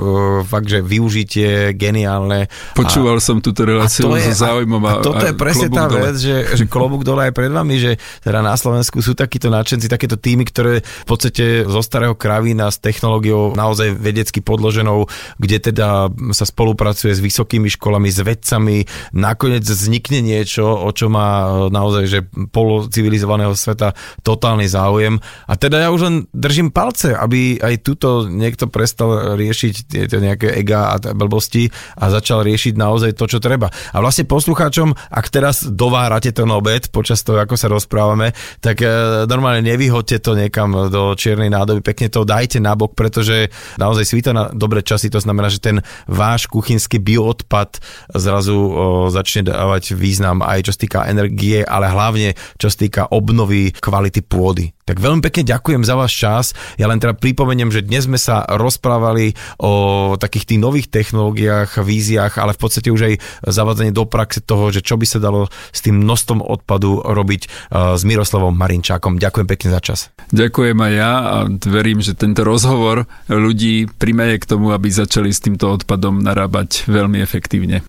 [0.47, 2.47] fakt, že využitie geniálne.
[2.79, 6.07] Počúval a, som túto reláciu so záujmom a, a toto je presne tá dole.
[6.07, 7.91] vec, že, že klobúk dole aj pred vami, že
[8.21, 12.77] teda na Slovensku sú takíto nadšenci, takéto týmy, ktoré v podstate zo starého kravína s
[12.77, 15.09] technológiou naozaj vedecky podloženou,
[15.41, 18.85] kde teda sa spolupracuje s vysokými školami, s vedcami,
[19.17, 22.19] nakoniec vznikne niečo, o čo má naozaj, že
[22.53, 25.17] polocivilizovaného sveta totálny záujem.
[25.49, 30.53] A teda ja už len držím palce, aby aj tuto niekto prestal riešiť tieto nejaké
[30.59, 33.71] ega a blbosti a začal riešiť naozaj to, čo treba.
[33.95, 39.23] A vlastne poslucháčom, ak teraz dovárate ten obed počas toho, ako sa rozprávame, tak e,
[39.25, 43.47] normálne nevyhoďte to niekam do čiernej nádoby, pekne to dajte nabok, pretože
[43.79, 45.79] naozaj svíta na dobré časy, to znamená, že ten
[46.11, 47.79] váš kuchynský bioodpad
[48.11, 48.69] zrazu o,
[49.07, 54.19] začne dávať význam aj čo sa týka energie, ale hlavne čo sa týka obnovy kvality
[54.27, 54.75] pôdy.
[54.87, 56.45] Tak veľmi pekne ďakujem za váš čas.
[56.79, 62.39] Ja len teda pripomeniem, že dnes sme sa rozprávali o takých tých nových technológiách, víziách,
[62.39, 63.13] ale v podstate už aj
[63.51, 67.49] zavadzanie do praxe toho, že čo by sa dalo s tým množstvom odpadu robiť e,
[67.93, 69.21] s Miroslavom Marinčákom.
[69.21, 69.99] Ďakujem pekne za čas.
[70.33, 71.35] Ďakujem aj ja a
[71.69, 77.21] verím, že tento rozhovor ľudí primeje k tomu, aby začali s týmto odpadom narábať veľmi
[77.21, 77.85] efektívne.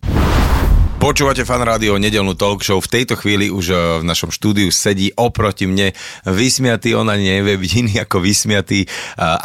[0.98, 2.82] Počúvate fan rádio nedelnú talk show.
[2.82, 5.94] V tejto chvíli už eh, v našom štúdiu sedí oproti mne
[6.26, 8.82] vysmiatý, ona nevie byť iný ako vysmiatý.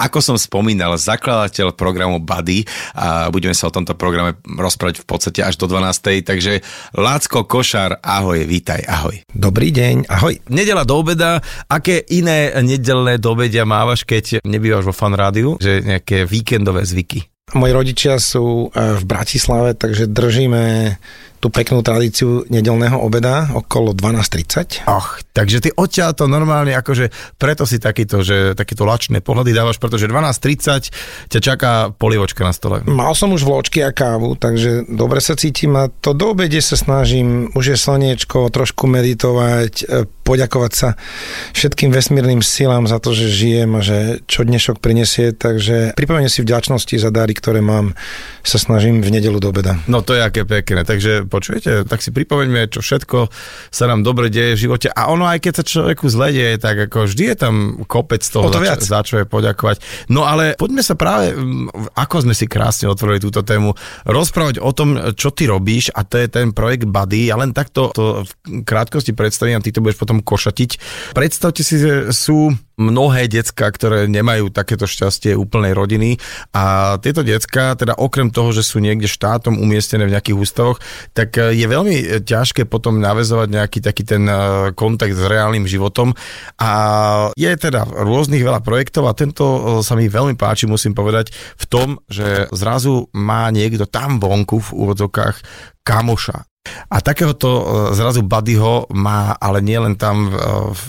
[0.02, 2.66] Ako som spomínal, zakladateľ programu Buddy
[2.98, 6.26] a budeme sa o tomto programe rozprávať v podstate až do 12.
[6.26, 6.66] Takže
[6.98, 9.22] Lácko Košár, ahoj, vítaj, ahoj.
[9.30, 10.34] Dobrý deň, ahoj.
[10.50, 11.38] Nedela do obeda,
[11.70, 17.30] aké iné nedelné do obedia mávaš, keď nebývaš vo fan rádiu, že nejaké víkendové zvyky?
[17.54, 20.98] Moji rodičia sú eh, v Bratislave, takže držíme
[21.44, 24.88] tú peknú tradíciu nedelného obeda okolo 12.30.
[24.88, 29.76] Ach, takže ty odtiaľ to normálne, akože preto si takýto, že takéto lačné pohľady dávaš,
[29.76, 32.80] pretože 12.30 ťa čaká polivočka na stole.
[32.88, 36.80] Mal som už vločky a kávu, takže dobre sa cítim a to do obede sa
[36.80, 40.90] snažím, už je slniečko, trošku meditovať, e, poďakovať sa
[41.52, 46.40] všetkým vesmírnym silám za to, že žijem a že čo dnešok prinesie, takže pripomenie si
[46.40, 47.92] vďačnosti za dary, ktoré mám,
[48.48, 49.76] sa snažím v nedelu do obeda.
[49.92, 53.34] No to je aké pekné, takže počujete, tak si pripomeňme, čo všetko
[53.74, 54.94] sa nám dobre deje v živote.
[54.94, 57.56] A ono, aj keď sa človeku zle deje, tak ako vždy je tam
[57.90, 59.82] kopec toho, to za, čo, za čo je poďakovať.
[60.14, 61.34] No ale poďme sa práve,
[61.98, 63.74] ako sme si krásne otvorili túto tému,
[64.06, 67.34] rozprávať o tom, čo ty robíš a to je ten projekt Buddy.
[67.34, 70.72] Ja len takto to v krátkosti predstavím a ty to budeš potom košatiť.
[71.18, 76.18] Predstavte si, že sú mnohé decka, ktoré nemajú takéto šťastie úplnej rodiny
[76.54, 80.78] a tieto decka, teda okrem toho, že sú niekde štátom umiestnené v nejakých ústavoch,
[81.14, 84.36] tak e, je veľmi ťažké potom navezovať nejaký taký ten e,
[84.74, 86.18] kontakt s reálnym životom
[86.58, 86.72] a
[87.38, 91.66] je teda rôznych veľa projektov a tento e, sa mi veľmi páči, musím povedať, v
[91.70, 95.38] tom, že zrazu má niekto tam vonku v úvodzokách
[95.86, 96.50] kamoša.
[96.64, 97.60] A takéhoto
[97.92, 100.32] zrazu Buddyho má, ale nie len tam
[100.72, 100.80] v,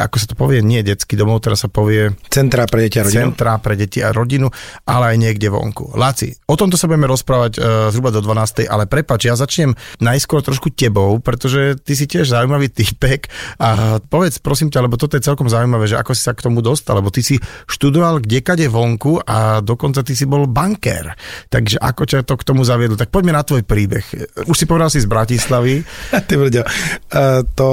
[0.00, 2.16] ako sa to povie, nie detský domov, teraz sa povie...
[2.32, 3.20] Centrá pre deti a rodinu.
[3.30, 4.48] Centrá pre deti a rodinu,
[4.88, 5.92] ale aj niekde vonku.
[5.94, 8.64] Láci, o tomto sa budeme rozprávať uh, zhruba do 12.
[8.66, 13.28] Ale prepač, ja začnem najskôr trošku tebou, pretože ty si tiež zaujímavý typek
[13.60, 16.64] a povedz prosím ťa, lebo toto je celkom zaujímavé, že ako si sa k tomu
[16.64, 17.36] dostal, lebo ty si
[17.68, 21.12] študoval kdekade vonku a dokonca ty si bol bankér.
[21.52, 22.96] Takže ako ťa to k tomu zaviedlo?
[22.96, 24.04] Tak poďme na tvoj príbeh.
[24.48, 25.82] Už si povedal si z Bratislavy.
[26.28, 27.68] Ty brďo, uh, to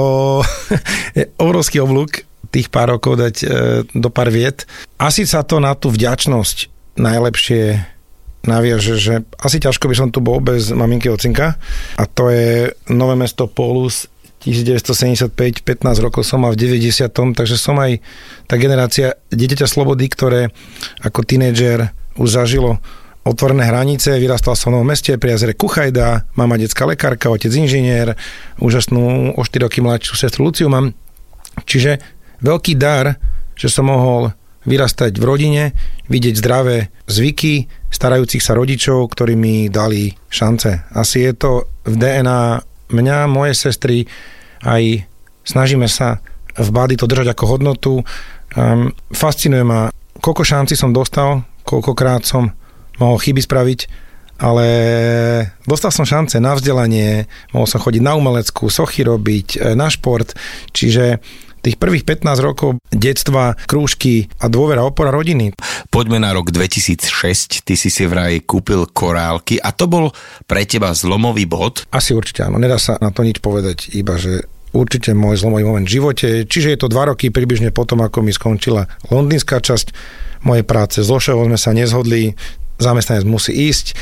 [1.18, 2.17] je obrovský oblúk
[2.48, 3.46] tých pár rokov dať e,
[3.92, 4.64] do pár viet.
[4.96, 6.56] Asi sa to na tú vďačnosť
[6.98, 7.62] najlepšie
[8.48, 11.58] naviaže, že asi ťažko by som tu bol bez maminky ocinka
[11.98, 14.08] a to je Nové mesto Polus
[14.38, 15.34] 1975,
[15.66, 17.10] 15 rokov som mal v 90.
[17.34, 17.98] takže som aj
[18.46, 20.54] tá generácia dieťaťa slobody, ktoré
[21.02, 22.78] ako tínedžer už zažilo
[23.26, 28.16] otvorené hranice, vyrastal som v novom meste pri jazere Kuchajda, mama detská lekárka, otec inžinier,
[28.62, 30.96] úžasnú o 4 roky mladšiu sestru Luciu mám.
[31.66, 31.98] Čiže
[32.42, 33.18] veľký dar,
[33.58, 34.34] že som mohol
[34.68, 35.64] vyrastať v rodine,
[36.12, 40.86] vidieť zdravé zvyky starajúcich sa rodičov, ktorí mi dali šance.
[40.92, 41.50] Asi je to
[41.88, 42.60] v DNA
[42.92, 44.04] mňa, moje sestry,
[44.62, 45.08] aj
[45.42, 46.20] snažíme sa
[46.58, 47.92] v bády to držať ako hodnotu.
[48.54, 49.88] Um, fascinuje ma,
[50.20, 52.52] koľko šanci som dostal, koľkokrát som
[53.00, 53.80] mohol chyby spraviť
[54.38, 54.66] ale
[55.66, 60.30] dostal som šance na vzdelanie, mohol som chodiť na umeleckú, sochy robiť, e, na šport,
[60.70, 61.18] čiže
[61.62, 65.52] tých prvých 15 rokov detstva, krúžky a dôvera, opora rodiny.
[65.92, 70.10] Poďme na rok 2006, ty si si vraj kúpil korálky a to bol
[70.46, 71.84] pre teba zlomový bod?
[71.92, 75.86] Asi určite áno, nedá sa na to nič povedať, iba že určite môj zlomový moment
[75.88, 76.28] v živote.
[76.44, 79.92] Čiže je to dva roky približne potom, ako mi skončila londýnska časť
[80.44, 81.02] mojej práce.
[81.02, 82.36] S sme sa nezhodli,
[82.78, 83.98] zamestnanec musí ísť.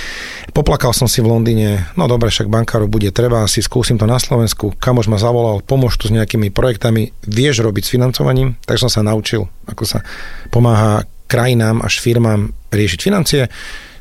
[0.52, 4.20] Poplakal som si v Londýne, no dobre, však bankárov bude treba, asi skúsim to na
[4.20, 4.76] Slovensku.
[4.76, 9.00] Kamož ma zavolal, pomôž tu s nejakými projektami, vieš robiť s financovaním, tak som sa
[9.00, 10.04] naučil, ako sa
[10.52, 13.50] pomáha krajinám až firmám riešiť financie.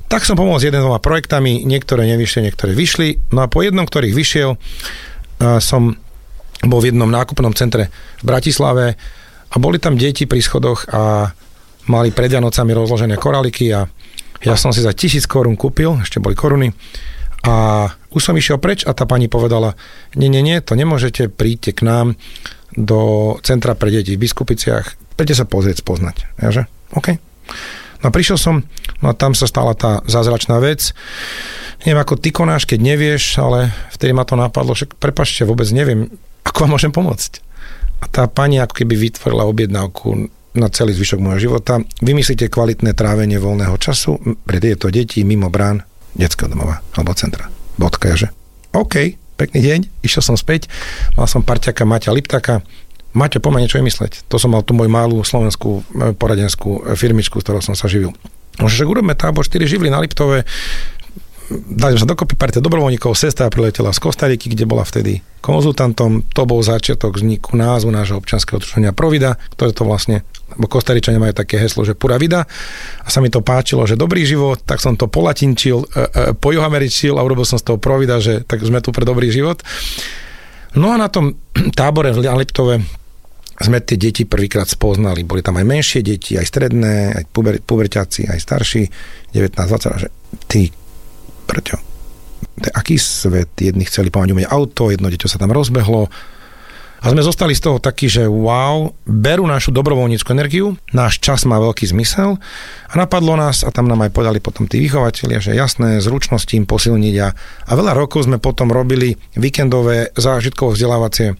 [0.06, 3.34] Tak som pomohol s jeden dvoma projektami, niektoré nevyšli, niektoré vyšli.
[3.34, 4.54] No a po jednom, ktorých vyšiel,
[5.58, 5.98] som
[6.62, 7.90] bol v jednom nákupnom centre
[8.22, 8.94] v Bratislave
[9.50, 11.34] a boli tam deti pri schodoch a
[11.90, 13.90] mali pred Vianocami rozložené koraliky a
[14.46, 16.72] ja som si za tisíc korún kúpil, ešte boli koruny,
[17.46, 19.78] a už som išiel preč a tá pani povedala,
[20.18, 22.08] nie, nie, nie, to nemôžete, príďte k nám
[22.74, 26.42] do centra pre deti v Biskupiciach, príďte sa pozrieť, spoznať.
[26.42, 26.64] Ja že?
[26.98, 27.22] OK.
[28.02, 28.66] No a prišiel som,
[29.02, 30.98] no a tam sa stala tá zázračná vec.
[31.86, 36.10] Neviem, ako ty konáš, keď nevieš, ale vtedy ma to napadlo, že prepašte, vôbec neviem,
[36.42, 37.46] ako vám môžem pomôcť.
[38.02, 41.84] A tá pani ako keby vytvorila objednávku na celý zvyšok môjho života.
[42.02, 45.84] Vymyslíte kvalitné trávenie voľného času pre tieto deti mimo brán
[46.16, 47.52] detského domova alebo centra.
[47.76, 48.32] Bodka, že?
[48.72, 50.72] OK, pekný deň, išiel som späť,
[51.20, 52.64] mal som parťaka Maťa Liptaka,
[53.16, 54.28] Maťo, poďme niečo vymysleť.
[54.28, 57.88] To som mal tu moju malú slovenskú e, poradenskú e, firmičku, s ktorou som sa
[57.88, 58.12] živil.
[58.60, 60.44] Môže, že urobíme tábor 4 živly na Liptove,
[61.50, 66.26] dali sa dokopy partia dobrovoľníkov, sestra priletela z Kostariky, kde bola vtedy konzultantom.
[66.34, 71.34] To bol začiatok vzniku názvu nášho občanského druženia Provida, ktoré to vlastne lebo Kostaričania majú
[71.34, 72.46] také heslo, že pura vida
[73.02, 77.18] a sa mi to páčilo, že dobrý život, tak som to polatinčil, e, e, pojuhameričil
[77.18, 79.66] a urobil som z toho provida, že tak sme tu pre dobrý život.
[80.78, 81.34] No a na tom
[81.80, 82.78] tábore v Liptove
[83.56, 85.24] sme tie deti prvýkrát spoznali.
[85.24, 88.84] Boli tam aj menšie deti, aj stredné, aj puber, puberťaci, aj starší,
[89.32, 90.08] 19-20, že
[90.46, 90.68] ty,
[91.46, 91.78] prečo?
[92.56, 93.52] aký svet?
[93.60, 96.08] Jedni chceli pomať umieť auto, jedno dieťa sa tam rozbehlo,
[97.02, 101.60] a sme zostali z toho takí, že wow, berú našu dobrovoľníckú energiu, náš čas má
[101.60, 102.40] veľký zmysel
[102.90, 106.66] a napadlo nás, a tam nám aj podali potom tí vychovateľia, že jasné, zručnosti im
[106.66, 107.28] posilniť a,
[107.68, 111.36] a veľa rokov sme potom robili víkendové zážitkovo vzdelávacie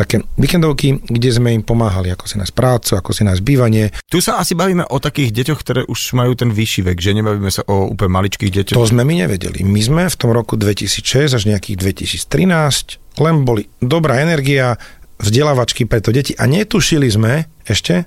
[0.00, 3.92] také víkendovky, kde sme im pomáhali, ako si nás prácu, ako si nás bývanie.
[4.08, 7.50] Tu sa asi bavíme o takých deťoch, ktoré už majú ten vyšší vek, že nebavíme
[7.52, 8.78] sa o úplne maličkých deťoch.
[8.80, 9.60] To sme my nevedeli.
[9.60, 14.78] My sme v tom roku 2006 až nejakých 2013 len boli dobrá energia,
[15.18, 16.36] vzdelávačky pre to deti.
[16.38, 18.06] A netušili sme ešte,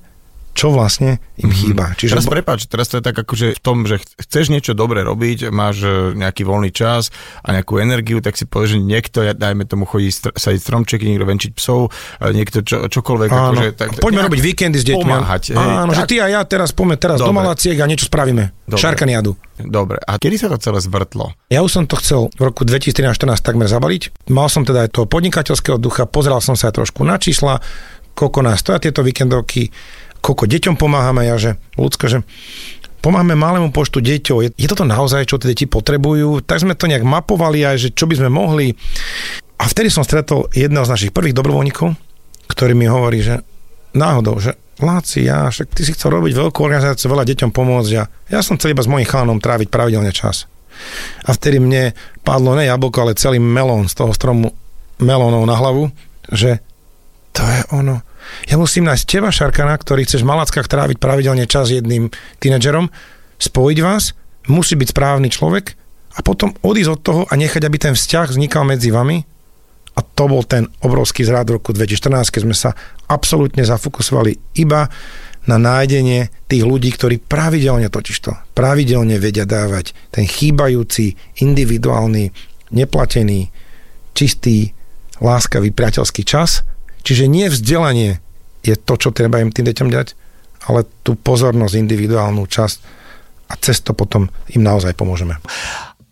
[0.53, 1.57] čo vlastne im mm-hmm.
[1.57, 1.85] chýba.
[1.97, 5.49] Čiže teraz prepáč, teraz to je tak akože v tom, že chceš niečo dobre robiť,
[5.49, 7.09] máš e, nejaký voľný čas
[7.41, 11.25] a nejakú energiu, tak si povieš, že niekto, dajme tomu, chodí str- sadiť stromčeky, niekto
[11.25, 11.89] venčiť psov,
[12.21, 13.29] niekto čo, čokoľvek.
[13.33, 15.01] Áno, akože, tak, poďme robiť víkendy s deťmi.
[15.01, 15.43] Pomáhať.
[15.57, 17.33] Áno, hej, že ty a ja teraz poďme teraz dobre.
[17.33, 18.53] do Malaciek a niečo spravíme.
[18.69, 18.79] Dobre.
[18.79, 19.33] Šarkaniadu.
[19.57, 21.33] Dobre, a kedy sa to celé zvrtlo?
[21.49, 24.29] Ja už som to chcel v roku 2013-2014 takmer zabaliť.
[24.29, 27.61] Mal som teda aj toho podnikateľského ducha, pozeral som sa aj trošku na čísla,
[28.13, 29.73] koľko nás stoja tieto víkendovky
[30.23, 32.23] koľko deťom pomáhame, ja že ľudsko, že
[33.03, 34.37] pomáhame malému počtu deťov.
[34.47, 36.39] Je, je toto naozaj, čo tie deti potrebujú?
[36.39, 38.71] Tak sme to nejak mapovali aj, že čo by sme mohli.
[39.59, 41.91] A vtedy som stretol jedného z našich prvých dobrovoľníkov,
[42.47, 43.43] ktorý mi hovorí, že
[43.91, 48.09] náhodou, že Láci, ja, však ty si chcel robiť veľkú organizáciu, veľa deťom pomôcť a
[48.09, 50.49] ja som chcel iba s mojím chánom tráviť pravidelne čas.
[51.29, 51.93] A vtedy mne
[52.25, 54.49] padlo ne jablko, ale celý melón z toho stromu
[54.97, 55.93] melónov na hlavu,
[56.25, 56.57] že
[57.37, 58.01] to je ono
[58.47, 62.11] ja musím nájsť teba, Šarkana, ktorý chceš v Malackách tráviť pravidelne čas jedným
[62.43, 62.91] tínedžerom,
[63.39, 64.15] spojiť vás,
[64.51, 65.65] musí byť správny človek
[66.15, 69.23] a potom odísť od toho a nechať, aby ten vzťah vznikal medzi vami.
[69.93, 72.73] A to bol ten obrovský zrád roku 2014, keď sme sa
[73.05, 74.89] absolútne zafokusovali iba
[75.45, 81.13] na nájdenie tých ľudí, ktorí pravidelne totižto, pravidelne vedia dávať ten chýbajúci,
[81.45, 82.33] individuálny,
[82.73, 83.53] neplatený,
[84.17, 84.73] čistý,
[85.21, 86.59] láskavý, priateľský čas–
[87.03, 88.23] Čiže nie vzdelanie
[88.63, 90.07] je to, čo treba im tým deťom dať,
[90.71, 92.77] ale tú pozornosť, individuálnu časť
[93.51, 95.35] a cez to potom im naozaj pomôžeme.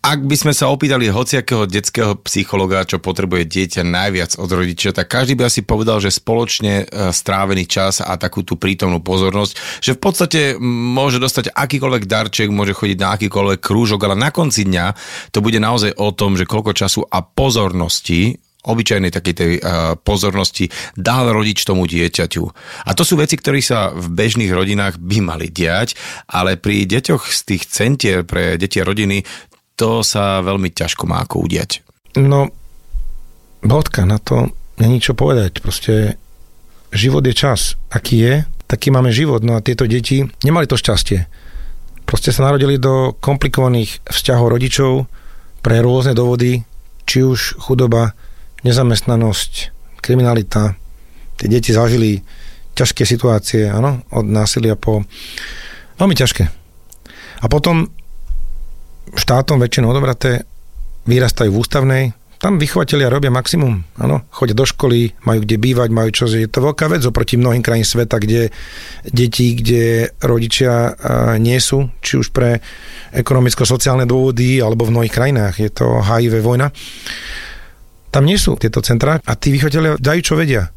[0.02, 5.06] Ak by sme sa opýtali hociakého detského psychologa, čo potrebuje dieťa najviac od rodičia, tak
[5.06, 9.94] každý by asi povedal, že spoločne e, strávený čas a takú tú prítomnú pozornosť, že
[9.94, 14.86] v podstate môže dostať akýkoľvek darček, môže chodiť na akýkoľvek krúžok, ale na konci dňa
[15.30, 20.70] to bude naozaj o tom, že koľko času a pozornosti obyčajnej takej tej uh, pozornosti
[20.94, 22.44] dal rodič tomu dieťaťu.
[22.86, 25.98] A to sú veci, ktoré sa v bežných rodinách by mali diať,
[26.30, 29.26] ale pri deťoch z tých centier pre deti a rodiny
[29.74, 31.82] to sa veľmi ťažko má ako udiať.
[32.22, 32.52] No,
[33.64, 35.58] bodka, na to není čo povedať.
[35.58, 36.20] Proste
[36.94, 37.74] život je čas.
[37.90, 38.34] Aký je,
[38.70, 39.42] taký máme život.
[39.42, 41.26] No a tieto deti nemali to šťastie.
[42.06, 44.92] Proste sa narodili do komplikovaných vzťahov rodičov
[45.64, 46.66] pre rôzne dôvody,
[47.08, 48.12] či už chudoba,
[48.62, 49.52] nezamestnanosť,
[50.02, 50.74] kriminalita.
[51.38, 52.22] Tie deti zažili
[52.74, 55.04] ťažké situácie, áno, od násilia po...
[56.00, 56.44] Veľmi ťažké.
[57.42, 57.90] A potom
[59.12, 60.46] štátom väčšinou odobraté
[61.04, 62.04] vyrastajú v ústavnej,
[62.42, 66.58] tam vychovatelia robia maximum, áno, chodia do školy, majú kde bývať, majú čo, je to
[66.58, 68.50] veľká vec oproti mnohým krajín sveta, kde
[69.06, 70.90] deti, kde rodičia
[71.38, 72.58] nie sú, či už pre
[73.14, 76.74] ekonomicko-sociálne dôvody, alebo v mnohých krajinách, je to HIV vojna.
[78.12, 80.68] Tam nie sú tieto centrá a tí vychovatelia dajú čo vedia.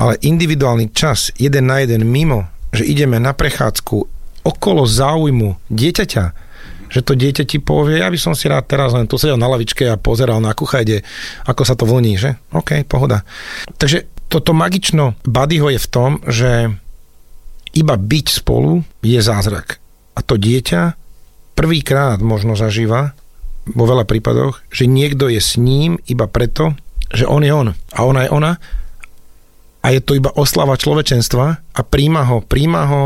[0.00, 3.96] Ale individuálny čas, jeden na jeden mimo, že ideme na prechádzku
[4.42, 6.24] okolo záujmu dieťaťa,
[6.90, 9.46] že to dieťa ti povie, ja by som si rád teraz len tu sedel na
[9.46, 11.06] lavičke a pozeral na kuchajde,
[11.46, 12.34] ako sa to vlní, že?
[12.50, 13.22] OK, pohoda.
[13.78, 16.74] Takže toto magično Buddyho je v tom, že
[17.70, 19.78] iba byť spolu je zázrak.
[20.18, 20.98] A to dieťa
[21.54, 23.14] prvýkrát možno zažíva
[23.68, 26.72] vo veľa prípadoch, že niekto je s ním iba preto,
[27.10, 28.52] že on je on a ona je ona
[29.80, 33.02] a je to iba oslava človečenstva a príjma ho, príjma ho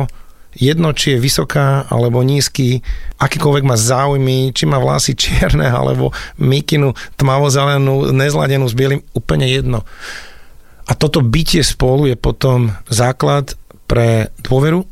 [0.54, 2.82] jedno, či je vysoká alebo nízky,
[3.18, 9.82] akýkoľvek má záujmy, či má vlasy čierne alebo mikinu tmavozelenú, nezladenú s bielým, úplne jedno.
[10.84, 13.56] A toto bytie spolu je potom základ
[13.88, 14.84] pre dôveru.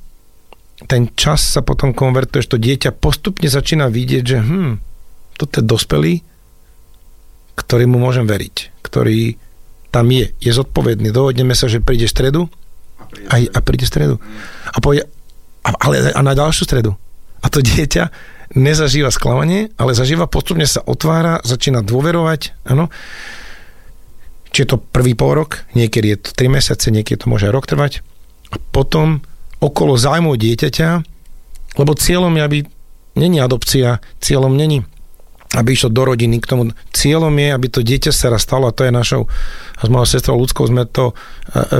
[0.88, 4.72] Ten čas sa potom konvertuje, že to dieťa postupne začína vidieť, že hm,
[5.42, 6.14] toto je dospelý,
[7.59, 9.37] ktorý mu môžem veriť, ktorý
[9.92, 11.12] tam je, je zodpovedný.
[11.12, 12.48] Dohodneme sa, že príde stredu
[13.28, 14.14] a, a príde v stredu.
[14.72, 15.05] A povie,
[15.62, 16.96] a, ale a na ďalšiu stredu.
[17.44, 18.09] A to dieťa
[18.52, 22.92] nezažíva sklamanie, ale zažíva, postupne sa otvára, začína dôverovať, áno.
[24.52, 27.57] Či je to prvý pol rok, niekedy je to 3 mesiace, niekedy to môže aj
[27.57, 28.05] rok trvať.
[28.52, 29.24] A potom
[29.64, 30.88] okolo zájmu dieťaťa,
[31.81, 32.59] lebo cieľom je, aby
[33.16, 34.85] není adopcia, cieľom není
[35.52, 36.62] aby išlo do rodiny k tomu.
[36.96, 39.28] Cieľom je, aby to dieťa sa raz stalo a to je našou,
[39.76, 41.14] a s mojou sestrou ľudskou sme to e,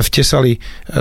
[0.01, 0.59] vtesali e,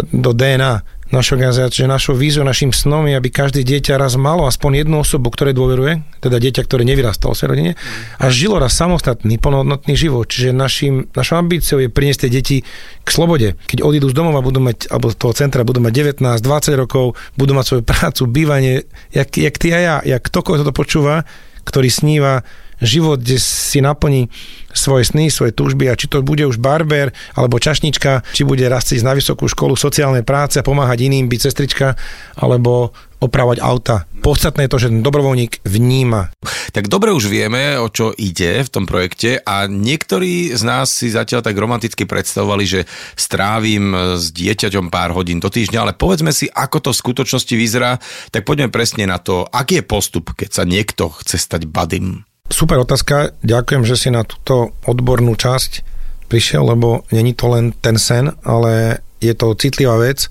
[0.08, 4.48] do DNA našou organizáciou, že našou víziou, našim snom je, aby každé dieťa raz malo
[4.48, 7.72] aspoň jednu osobu, ktoré dôveruje, teda dieťa, ktoré nevyrastalo v rodine
[8.16, 10.24] a žilo raz samostatný, plnohodnotný život.
[10.32, 12.56] Čiže našim, našou ambíciou je priniesť tie deti
[13.04, 13.61] k slobode.
[13.68, 17.12] Keď odídu z domova, budú mať, alebo z toho centra budú mať 19, 20 rokov,
[17.37, 21.28] budú mať svoju prácu, bývanie, jak, jak ty a ja, jak ktokoľvek toto počúva,
[21.64, 22.42] ktorý sníva
[22.83, 24.27] život, kde si naplní
[24.75, 28.90] svoje sny, svoje túžby a či to bude už barber alebo čašnička, či bude raz
[29.01, 31.94] na vysokú školu sociálnej práce a pomáhať iným, byť sestrička
[32.35, 32.90] alebo
[33.22, 34.11] opravovať auta.
[34.22, 36.35] Podstatné je to, že ten dobrovoľník vníma.
[36.74, 41.11] Tak dobre už vieme, o čo ide v tom projekte a niektorí z nás si
[41.11, 42.80] zatiaľ tak romanticky predstavovali, že
[43.14, 47.98] strávim s dieťaťom pár hodín do týždňa, ale povedzme si, ako to v skutočnosti vyzerá,
[48.30, 52.26] tak poďme presne na to, aký je postup, keď sa niekto chce stať badym.
[52.50, 55.82] Super otázka, ďakujem, že si na túto odbornú časť
[56.28, 60.26] prišiel, lebo není to len ten sen, ale je to citlivá vec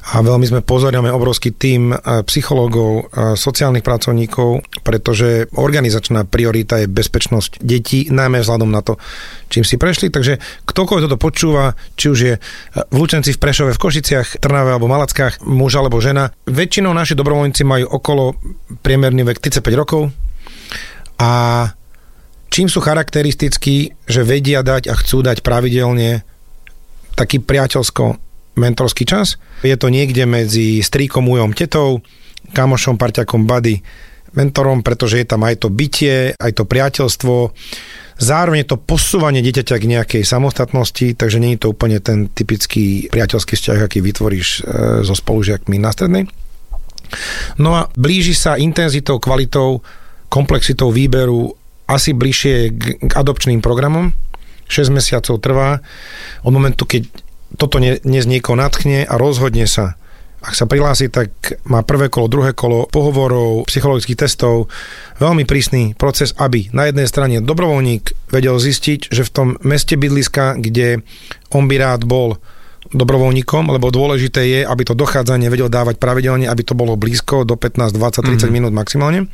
[0.00, 1.92] a veľmi sme pozoriame obrovský tým
[2.24, 8.96] psychológov, sociálnych pracovníkov, pretože organizačná priorita je bezpečnosť detí, najmä vzhľadom na to,
[9.52, 10.08] čím si prešli.
[10.08, 12.34] Takže ktokoľvek toto počúva, či už je
[12.88, 17.62] v Lučenci, v Prešove, v Košiciach, Trnave alebo Malackách, muž alebo žena, väčšinou naši dobrovoľníci
[17.68, 18.40] majú okolo
[18.80, 20.08] priemerný vek 35 rokov,
[21.20, 21.32] a
[22.48, 26.24] čím sú charakteristickí, že vedia dať a chcú dať pravidelne
[27.12, 29.38] taký priateľsko mentorský čas.
[29.62, 32.02] Je to niekde medzi strýkom, ujom, tetou,
[32.50, 33.82] kamošom, parťakom, buddy,
[34.34, 37.34] mentorom, pretože je tam aj to bytie, aj to priateľstvo,
[38.20, 43.58] zároveň to posúvanie dieťaťa k nejakej samostatnosti, takže nie je to úplne ten typický priateľský
[43.58, 44.60] vzťah, aký vytvoríš e,
[45.02, 46.24] so spolužiakmi na strednej.
[47.58, 49.82] No a blíži sa intenzitou, kvalitou
[50.30, 51.58] komplexitou výberu
[51.90, 52.54] asi bližšie
[53.02, 54.14] k adopčným programom.
[54.70, 55.82] 6 mesiacov trvá
[56.46, 57.10] od momentu, keď
[57.56, 59.98] toto ne, dnes niekoho natchne a rozhodne sa.
[60.40, 64.72] Ak sa prihlási, tak má prvé kolo, druhé kolo pohovorov, psychologických testov,
[65.20, 70.56] veľmi prísny proces, aby na jednej strane dobrovoľník vedel zistiť, že v tom meste bydliska,
[70.56, 71.04] kde
[71.52, 72.40] on by rád bol
[72.90, 77.54] dobrovoľníkom, lebo dôležité je, aby to dochádzanie vedel dávať pravidelne, aby to bolo blízko do
[77.54, 78.48] 15, 20, 30 mm-hmm.
[78.48, 79.28] minút maximálne.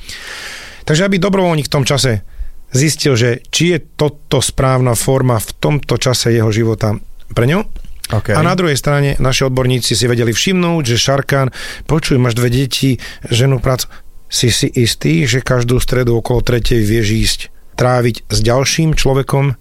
[0.83, 2.27] Takže aby dobrovoľník v tom čase
[2.75, 6.99] zistil, že či je toto správna forma v tomto čase jeho života
[7.31, 7.86] pre ňo.
[8.07, 8.38] Okay.
[8.38, 11.51] A na druhej strane naši odborníci si vedeli všimnúť, že Šarkán,
[11.90, 13.90] počuj, máš dve deti, ženu, prácu.
[14.31, 17.40] si si istý, že každú stredu okolo tretej vieš ísť
[17.75, 19.59] tráviť s ďalším človekom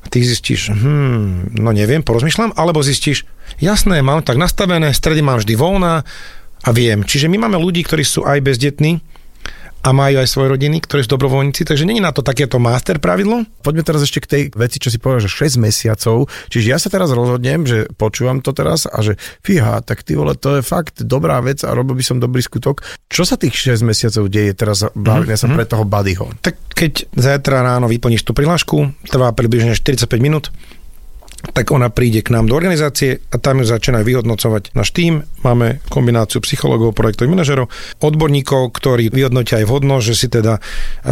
[0.00, 3.28] a ty zistíš, hm, no neviem, porozmýšľam, alebo zistíš,
[3.60, 6.08] jasné, mám tak nastavené, stredy mám vždy voľná
[6.64, 7.04] a viem.
[7.04, 9.04] Čiže my máme ľudí, ktorí sú aj bezdetní,
[9.80, 13.48] a majú aj svoje rodiny, ktorí sú dobrovoľníci, takže není na to takéto master pravidlo.
[13.64, 16.28] Poďme teraz ešte k tej veci, čo si povedal, že 6 mesiacov.
[16.52, 20.36] Čiže ja sa teraz rozhodnem, že počúvam to teraz a že fíha, tak ty vole,
[20.36, 22.84] to je fakt dobrá vec a robil by som dobrý skutok.
[23.08, 25.50] Čo sa tých 6 mesiacov deje teraz, bavíme mm-hmm.
[25.50, 26.28] sa pre toho buddyho?
[26.44, 30.52] Tak keď zajtra ráno vyplníš tú prihlášku, trvá približne 45 minút,
[31.56, 35.24] tak ona príde k nám do organizácie a tam ju začína vyhodnocovať náš tým.
[35.40, 40.60] Máme kombináciu psychológov, projektových manažerov, odborníkov, ktorí vyhodnotia aj vhodnosť, že si teda e,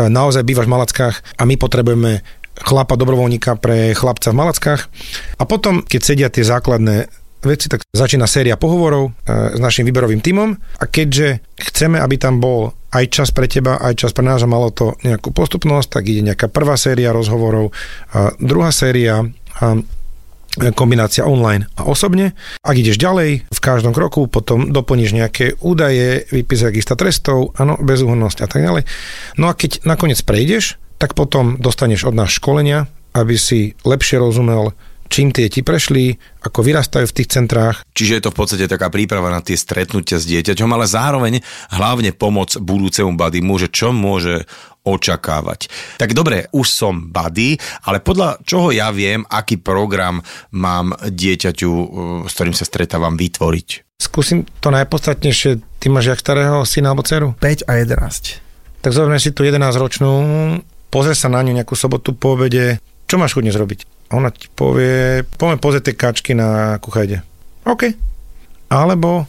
[0.09, 2.21] naozaj bývaš v Malackách a my potrebujeme
[2.59, 4.83] chlapa dobrovoľníka pre chlapca v Malackách.
[5.39, 7.09] A potom, keď sedia tie základné
[7.39, 12.43] veci, tak začína séria pohovorov e, s našim výberovým tímom a keďže chceme, aby tam
[12.43, 16.09] bol aj čas pre teba, aj čas pre nás a malo to nejakú postupnosť, tak
[16.09, 17.71] ide nejaká prvá séria rozhovorov,
[18.11, 19.23] a druhá séria
[19.61, 19.67] a
[20.75, 22.35] kombinácia online a osobne.
[22.61, 28.39] Ak ideš ďalej, v každom kroku potom doplníš nejaké údaje, vypíš registra trestov, áno, bezúhodnosť
[28.45, 28.83] a tak ďalej.
[29.39, 34.75] No a keď nakoniec prejdeš, tak potom dostaneš od nás školenia, aby si lepšie rozumel,
[35.09, 37.83] čím tie ti prešli, ako vyrastajú v tých centrách.
[37.97, 41.41] Čiže je to v podstate taká príprava na tie stretnutia s dieťaťom, ale zároveň
[41.75, 44.47] hlavne pomoc budúcemu bady môže, čo môže
[44.89, 45.69] očakávať.
[46.01, 50.25] Tak dobre, už som buddy, ale podľa čoho ja viem, aký program
[50.57, 51.87] mám dieťaťu, uh,
[52.25, 53.99] s ktorým sa stretávam, vytvoriť?
[53.99, 55.59] Skúsim to najpodstatnejšie.
[55.83, 57.35] Ty máš jak starého syna alebo dceru?
[57.43, 58.39] 5 a 11.
[58.79, 60.11] Tak zoberme si tú 11-ročnú,
[60.89, 62.79] pozrie sa na ňu nejakú sobotu po obede.
[63.09, 63.81] Čo máš chuť dnes robiť?
[64.13, 67.25] A ona ti povie, poďme pozrieť tie kačky na kuchajde.
[67.65, 67.93] OK.
[68.69, 69.25] Alebo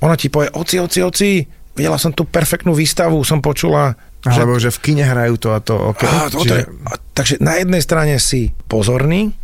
[0.00, 1.30] ona ti povie, oci, oci, oci,
[1.76, 5.60] videla som tú perfektnú výstavu, som počula, alebo že, že v kine hrajú to a
[5.60, 5.76] to.
[5.94, 6.08] Okay.
[6.08, 6.56] A, to, Čiže...
[6.88, 9.36] a, takže na jednej strane si pozorný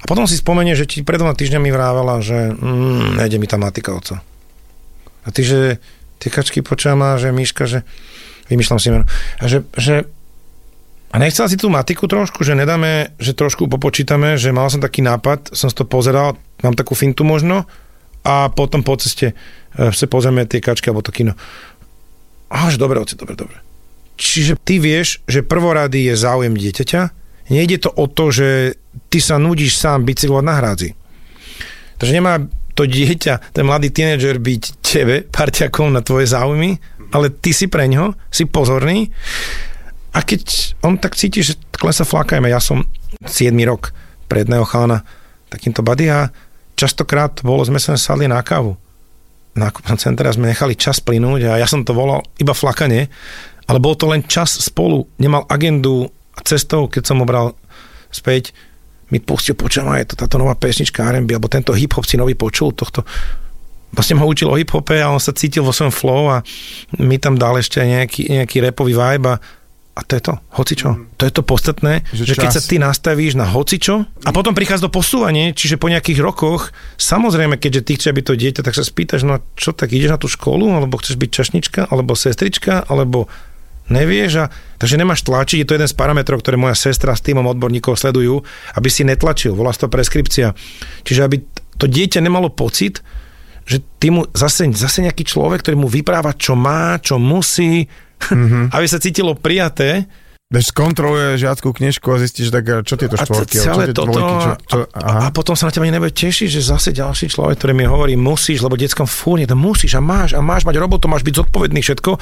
[0.00, 3.60] a potom si spomenie, že ti pred dvoma týždňami vrávala, že mm, nejde mi tá
[3.60, 4.16] matika oco.
[5.20, 5.82] A ty, že
[6.16, 7.84] tie kačky počáma, že Miška, že
[8.48, 9.06] vymýšľam si meno.
[9.38, 10.08] A že, že
[11.10, 15.02] a nechcela si tú matiku trošku, že nedáme, že trošku popočítame, že mal som taký
[15.02, 17.66] nápad, som si to pozeral, mám takú fintu možno
[18.22, 21.34] a potom po ceste e, sa pozrieme tie kačky alebo to kino.
[22.46, 23.58] Až dobre, oci, dobre, dobre.
[24.22, 27.00] Čiže ty vieš, že prvorady je záujem dieťaťa,
[27.50, 28.78] nejde to o to, že
[29.10, 30.90] ty sa nudíš sám bicyklovať na hrádzi.
[31.98, 32.38] Takže nemá
[32.78, 36.78] to dieťa, ten mladý tínedžer byť tebe, parťakom na tvoje záujmy,
[37.10, 39.10] ale ty si pre ňo, si pozorný
[40.10, 42.86] a keď on tak cíti, že takhle sa flákajme, ja som
[43.22, 43.94] 7 rok
[44.26, 45.02] pre chalana
[45.50, 46.30] takýmto bady a
[46.78, 48.78] častokrát bolo, sme sa sadli na kávu.
[49.58, 53.10] Na nákupnom centre sme nechali čas plynúť a ja som to volal iba flakanie
[53.70, 57.54] ale bol to len čas spolu, nemal agendu a cestou, keď som ho
[58.10, 58.50] späť,
[59.14, 62.74] mi pustil, počujem, je to táto nová pesnička R&B, alebo tento hip-hop si nový počul,
[62.74, 63.06] tohto
[63.94, 66.36] vlastne ho učil o hip-hope a on sa cítil vo svojom flow a
[66.98, 69.38] mi tam dal ešte nejaký, nejaký repový vibe a,
[69.90, 70.88] a to je to, hocičo.
[70.94, 71.02] Mm.
[71.18, 74.86] To je to podstatné, že, že keď sa ty nastavíš na hocičo a potom prichádza
[74.86, 78.86] do posúvania, čiže po nejakých rokoch, samozrejme, keďže ty chceš byť to dieťa, tak sa
[78.86, 83.26] spýtaš, no čo, tak ideš na tú školu, alebo chceš byť čašnička, alebo sestrička, alebo
[83.90, 87.44] nevieš a takže nemáš tlačiť, je to jeden z parametrov, ktoré moja sestra s týmom
[87.50, 88.46] odborníkov sledujú,
[88.78, 90.54] aby si netlačil, volá to preskripcia.
[91.02, 91.42] Čiže aby
[91.76, 93.02] to dieťa nemalo pocit,
[93.66, 97.90] že ty mu zase, zase nejaký človek, ktorý mu vypráva, čo má, čo musí,
[98.28, 98.64] mm-hmm.
[98.76, 100.04] aby sa cítilo prijaté,
[100.50, 104.34] Veď skontroluje žiackú knižku a zistíš, tak čo tieto štvorky, a celé čo toto, dvojky,
[104.34, 107.70] čo, čo, a, a, potom sa na teba nebude tešiť, že zase ďalší človek, ktorý
[107.70, 111.22] mi hovorí, musíš, lebo detskom fúrne, to musíš a máš a máš mať robotu, máš
[111.22, 112.18] byť zodpovedný všetko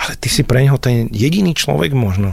[0.00, 2.32] ale ty si pre neho ten jediný človek možno,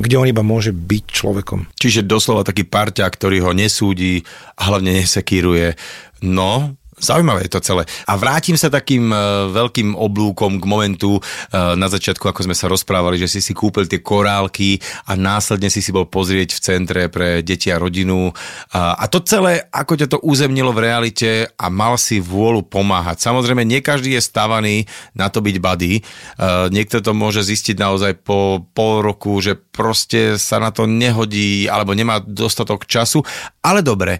[0.00, 1.68] kde on iba môže byť človekom.
[1.76, 4.24] Čiže doslova taký parťa, ktorý ho nesúdi
[4.56, 5.76] a hlavne nesekíruje.
[6.24, 7.82] No, Zaujímavé je to celé.
[8.06, 12.66] A vrátim sa takým uh, veľkým oblúkom k momentu uh, na začiatku, ako sme sa
[12.66, 17.02] rozprávali, že si si kúpil tie korálky a následne si si bol pozrieť v centre
[17.08, 18.30] pre deti a rodinu.
[18.74, 23.22] A to celé, ako ťa to uzemnilo v realite a mal si vôľu pomáhať.
[23.22, 24.76] Samozrejme, nie každý je stavaný
[25.14, 26.02] na to byť buddy.
[26.36, 31.70] Uh, niekto to môže zistiť naozaj po pol roku, že proste sa na to nehodí
[31.70, 33.22] alebo nemá dostatok času.
[33.62, 34.18] Ale dobre,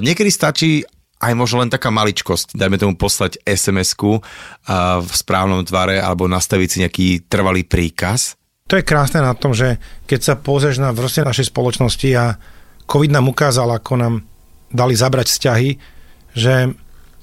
[0.00, 0.82] niekedy stačí
[1.18, 4.22] aj možno len taká maličkosť, dajme tomu poslať SMS-ku
[5.02, 8.38] v správnom tvare alebo nastaviť si nejaký trvalý príkaz.
[8.68, 12.36] To je krásne na tom, že keď sa pozrieš na vrste našej spoločnosti a
[12.84, 14.14] COVID nám ukázal, ako nám
[14.68, 15.70] dali zabrať vzťahy,
[16.36, 16.54] že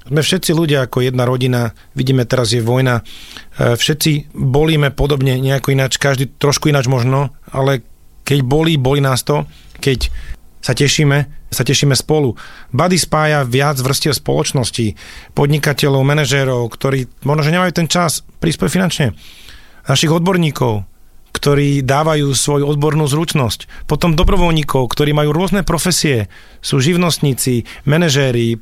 [0.05, 3.01] Sme všetci ľudia ako jedna rodina, vidíme teraz je vojna,
[3.57, 7.81] e, všetci bolíme podobne nejako ináč, každý trošku ináč možno, ale
[8.21, 9.49] keď bolí, bolí nás to,
[9.81, 10.13] keď
[10.61, 12.35] sa tešíme, sa tešíme spolu.
[12.75, 14.93] Buddy spája viac vrstiev spoločnosti,
[15.31, 19.07] podnikateľov, manažérov, ktorí možno, že nemajú ten čas prispieť finančne.
[19.87, 20.83] Našich odborníkov,
[21.35, 23.87] ktorí dávajú svoju odbornú zručnosť.
[23.91, 26.31] Potom dobrovoľníkov, ktorí majú rôzne profesie,
[26.63, 28.55] sú živnostníci, manažéri,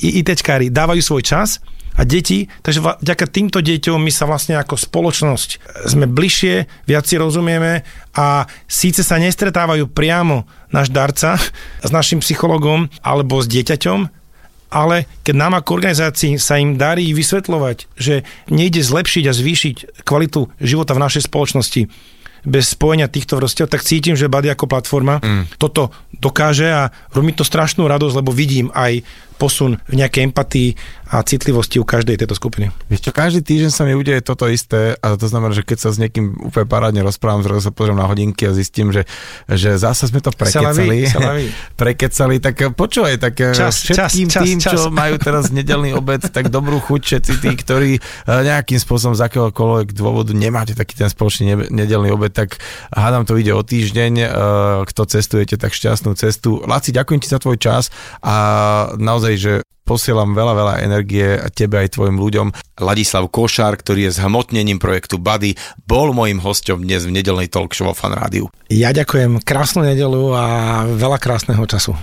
[0.00, 1.60] ITčkári, dávajú svoj čas
[1.92, 5.50] a deti, takže vďaka týmto deťom my sa vlastne ako spoločnosť
[5.92, 7.84] sme bližšie, viac si rozumieme
[8.16, 11.36] a síce sa nestretávajú priamo náš darca
[11.84, 14.22] s našim psychologom alebo s dieťaťom,
[14.72, 19.76] ale keď nám ako organizácii sa im darí vysvetľovať, že nejde zlepšiť a zvýšiť
[20.08, 21.82] kvalitu života v našej spoločnosti
[22.42, 25.62] bez spojenia týchto vrstiev, tak cítim, že Bady ako platforma mm.
[25.62, 29.06] toto dokáže a robí to strašnú radosť, lebo vidím aj
[29.42, 30.78] posun v nejakej empatii
[31.12, 32.72] a citlivosti u každej tejto skupiny.
[32.88, 35.90] Vieš čo, každý týždeň sa mi udeje toto isté a to znamená, že keď sa
[35.92, 39.04] s niekým úplne parádne rozprávam, zrazu sa pozriem na hodinky a zistím, že,
[39.44, 41.04] že zase sme to prekecali.
[41.82, 46.24] prekecali, tak počúvaj, tak eh, čas, všetkým čas, tým, čas, čo majú teraz nedelný obed,
[46.24, 51.12] tak dobrú chuť všetci tí, ktorí eh, nejakým spôsobom z akéhokoľvek dôvodu nemáte taký ten
[51.12, 52.56] spoločný nedelný obed, tak
[52.88, 54.28] hádam to ide o týždeň, eh,
[54.88, 56.64] kto cestujete, tak šťastnú cestu.
[56.64, 57.92] Laci, ďakujem ti za tvoj čas
[58.24, 58.34] a
[58.96, 59.52] naozaj, že
[59.82, 62.54] posielam veľa, veľa energie a tebe aj tvojim ľuďom.
[62.80, 67.90] Ladislav Košár, ktorý je zhmotnením projektu Buddy, bol mojim hosťom dnes v nedelnej talk show
[67.92, 68.48] Fan Rádiu.
[68.70, 70.44] Ja ďakujem, krásnu nedelu a
[70.86, 71.98] veľa krásneho času.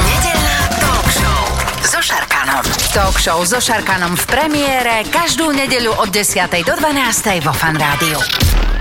[0.00, 1.40] Nedelná talk show
[1.86, 2.64] so Šarkanom.
[2.96, 6.48] Talk show so Šarkanom v premiére každú nedeľu od 10.
[6.64, 7.44] do 12.
[7.44, 8.71] vo Fan Rádiu.